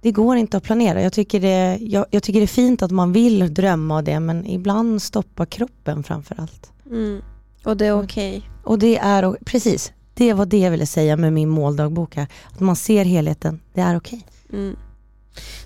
[0.00, 1.02] det går inte att planera.
[1.02, 4.20] Jag tycker, det, jag, jag tycker det är fint att man vill drömma av det
[4.20, 6.72] men ibland stoppar kroppen framför allt.
[6.86, 7.22] Mm.
[7.64, 8.04] Och det är mm.
[8.04, 8.38] okej?
[8.38, 8.50] Okay.
[8.64, 12.26] Och det är, precis, det var det jag ville säga med min måldagbok här.
[12.52, 14.26] Att man ser helheten, det är okej.
[14.48, 14.60] Okay.
[14.60, 14.76] Mm.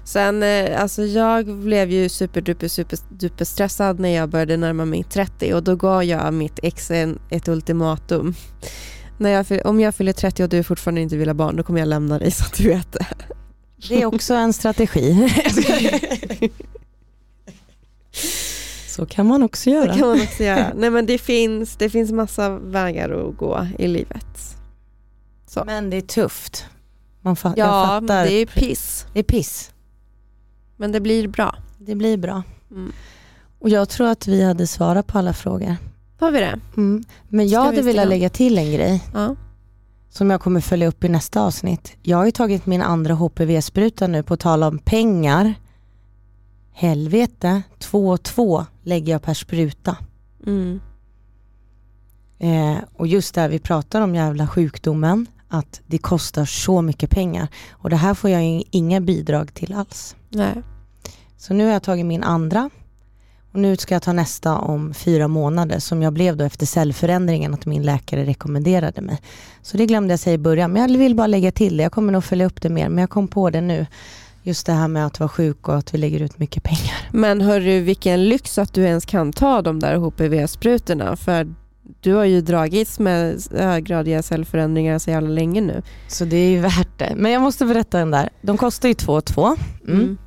[0.05, 5.05] Sen, eh, alltså jag blev ju superduper super, duper stressad när jag började närma mig
[5.05, 8.34] 30 och då gav jag mitt ex en, ett ultimatum.
[9.18, 11.78] När jag, om jag fyller 30 och du fortfarande inte vill ha barn, då kommer
[11.78, 13.07] jag lämna dig så att du vet det.
[13.88, 15.30] Det är också en strategi.
[18.99, 19.92] Så kan man också göra.
[19.92, 20.72] Det kan man också göra.
[20.76, 24.57] Nej, men det, finns, det finns massa vägar att gå i livet.
[25.46, 25.64] Så.
[25.66, 26.66] Men det är tufft.
[27.20, 28.24] Man fa ja, fattar.
[28.24, 29.07] det är piss.
[29.12, 29.70] Det är piss.
[30.76, 31.57] Men det blir bra.
[31.78, 32.42] Det blir bra.
[32.70, 32.92] Mm.
[33.59, 35.76] Och jag tror att vi hade svarat på alla frågor.
[36.20, 36.61] Har vi det?
[36.76, 37.05] Mm.
[37.28, 39.05] Men jag Ska hade velat lägga till en grej.
[39.14, 39.36] Ja
[40.11, 41.96] som jag kommer följa upp i nästa avsnitt.
[42.03, 45.55] Jag har ju tagit min andra HPV-spruta nu på tal om pengar.
[46.72, 49.97] Helvete, 2 och 2 lägger jag per spruta.
[50.47, 50.80] Mm.
[52.39, 57.49] Eh, och just där vi pratar om jävla sjukdomen, att det kostar så mycket pengar.
[57.70, 60.16] Och det här får jag inga bidrag till alls.
[60.28, 60.62] Nej.
[61.36, 62.70] Så nu har jag tagit min andra
[63.53, 67.55] och nu ska jag ta nästa om fyra månader som jag blev då efter cellförändringen
[67.55, 69.18] att min läkare rekommenderade mig.
[69.62, 71.82] Så det glömde jag säga i början men jag vill bara lägga till det.
[71.82, 73.86] Jag kommer nog följa upp det mer men jag kom på det nu.
[74.43, 77.09] Just det här med att vara sjuk och att vi lägger ut mycket pengar.
[77.12, 81.55] Men hörru vilken lyx att du ens kan ta de där HPV-sprutorna för
[82.01, 85.82] du har ju dragits med höggradiga cellförändringar så jävla länge nu.
[86.09, 87.12] Så det är ju värt det.
[87.16, 88.28] Men jag måste berätta den där.
[88.43, 89.57] De kostar ju 2 och 2.
[89.89, 90.18] Mm.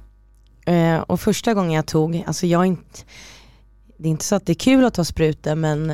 [0.66, 0.96] Mm.
[0.96, 3.00] Eh, och första gången jag tog, alltså jag är inte,
[3.98, 5.94] det är inte så att det är kul att ta sprutor men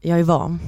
[0.00, 0.60] jag är van.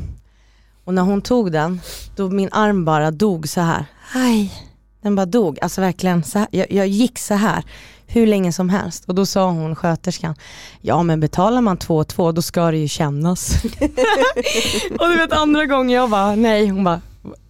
[0.85, 1.81] Och när hon tog den,
[2.17, 3.85] då min arm bara dog så här.
[4.15, 4.68] Aj.
[5.03, 6.49] Den bara dog, alltså verkligen så här.
[6.51, 7.65] Jag, jag gick så här
[8.07, 9.05] hur länge som helst.
[9.05, 10.35] Och då sa hon, sköterskan,
[10.81, 13.65] ja men betalar man två och två då ska det ju kännas.
[15.01, 17.01] och du vet andra gången jag bara, nej, hon bara,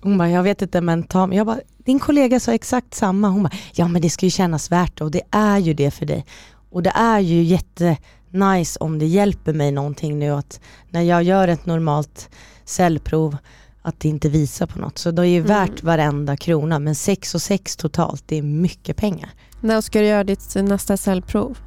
[0.01, 3.29] hon bara, jag vet inte men ta Jag bara, din kollega sa exakt samma.
[3.29, 5.91] Hon bara, ja men det ska ju kännas värt det och det är ju det
[5.91, 6.27] för dig.
[6.71, 11.49] Och det är ju jättenice om det hjälper mig någonting nu att när jag gör
[11.49, 12.29] ett normalt
[12.65, 13.37] cellprov
[13.83, 14.99] att det inte visar på något.
[14.99, 15.49] Så det är ju mm.
[15.49, 19.31] värt varenda krona men 6 och 6 totalt, det är mycket pengar.
[19.61, 21.59] När ska du göra ditt nästa cellprov?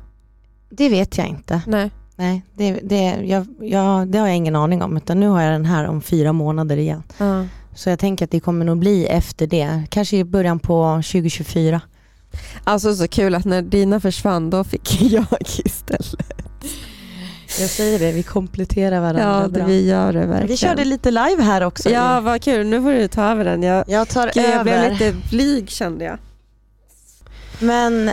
[0.70, 1.62] Det vet jag inte.
[1.68, 1.91] Nej.
[2.16, 5.53] Nej, det, det, jag, jag, det har jag ingen aning om utan nu har jag
[5.53, 7.03] den här om fyra månader igen.
[7.20, 7.47] Mm.
[7.76, 11.82] Så jag tänker att det kommer nog bli efter det, kanske i början på 2024.
[12.64, 16.16] Alltså så kul att när dina försvann då fick jag istället.
[17.60, 20.47] Jag säger det, vi kompletterar varandra Ja, det, vi gör det verkligen.
[20.47, 21.89] Vi körde lite live här också.
[21.89, 22.68] Ja, vad kul.
[22.68, 23.64] Nu får du ta över den.
[23.64, 24.56] Jag, jag tar gud, över.
[24.56, 26.18] Jag blev lite blyg kände jag.
[27.60, 28.12] Men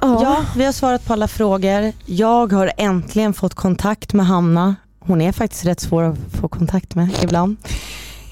[0.00, 0.22] ja.
[0.22, 1.92] ja, vi har svarat på alla frågor.
[2.06, 4.76] Jag har äntligen fått kontakt med Hanna.
[4.98, 7.56] Hon är faktiskt rätt svår att få kontakt med ibland.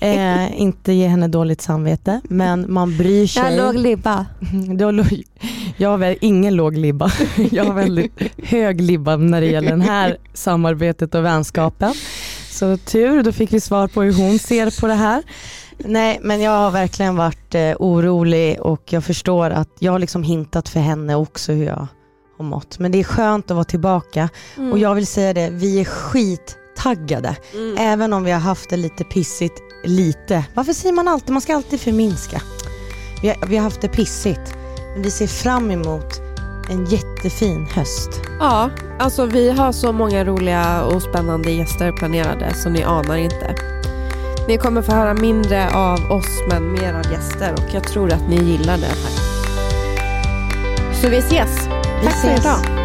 [0.05, 3.42] Eh, inte ge henne dåligt samvete, men man bryr sig.
[3.42, 4.26] Jag har låg libba.
[5.76, 7.11] jag har väl ingen låg libba.
[7.50, 11.94] Jag har väldigt hög libba när det gäller det här samarbetet och vänskapen.
[12.50, 15.22] Så tur, då fick vi svar på hur hon ser på det här.
[15.78, 20.22] Nej, men jag har verkligen varit eh, orolig och jag förstår att jag har liksom
[20.22, 21.86] hintat för henne också hur jag
[22.38, 22.78] har mått.
[22.78, 24.72] Men det är skönt att vara tillbaka mm.
[24.72, 27.36] och jag vill säga det, vi är skittaggade.
[27.55, 27.76] Mm.
[27.78, 30.45] Även om vi har haft det lite pissigt lite.
[30.55, 32.41] Varför säger man alltid, man ska alltid förminska.
[33.22, 34.55] Vi har, vi har haft det pissigt.
[34.95, 36.20] Men vi ser fram emot
[36.70, 38.11] en jättefin höst.
[38.41, 43.55] Ja, alltså vi har så många roliga och spännande gäster planerade så ni anar inte.
[44.49, 48.28] Ni kommer få höra mindre av oss men mer av gäster och jag tror att
[48.28, 48.87] ni gillar det.
[48.87, 49.35] Här.
[51.03, 51.66] Så vi ses.
[52.01, 52.41] Vi Tack för ses.
[52.41, 52.57] idag.
[52.64, 52.84] Tack.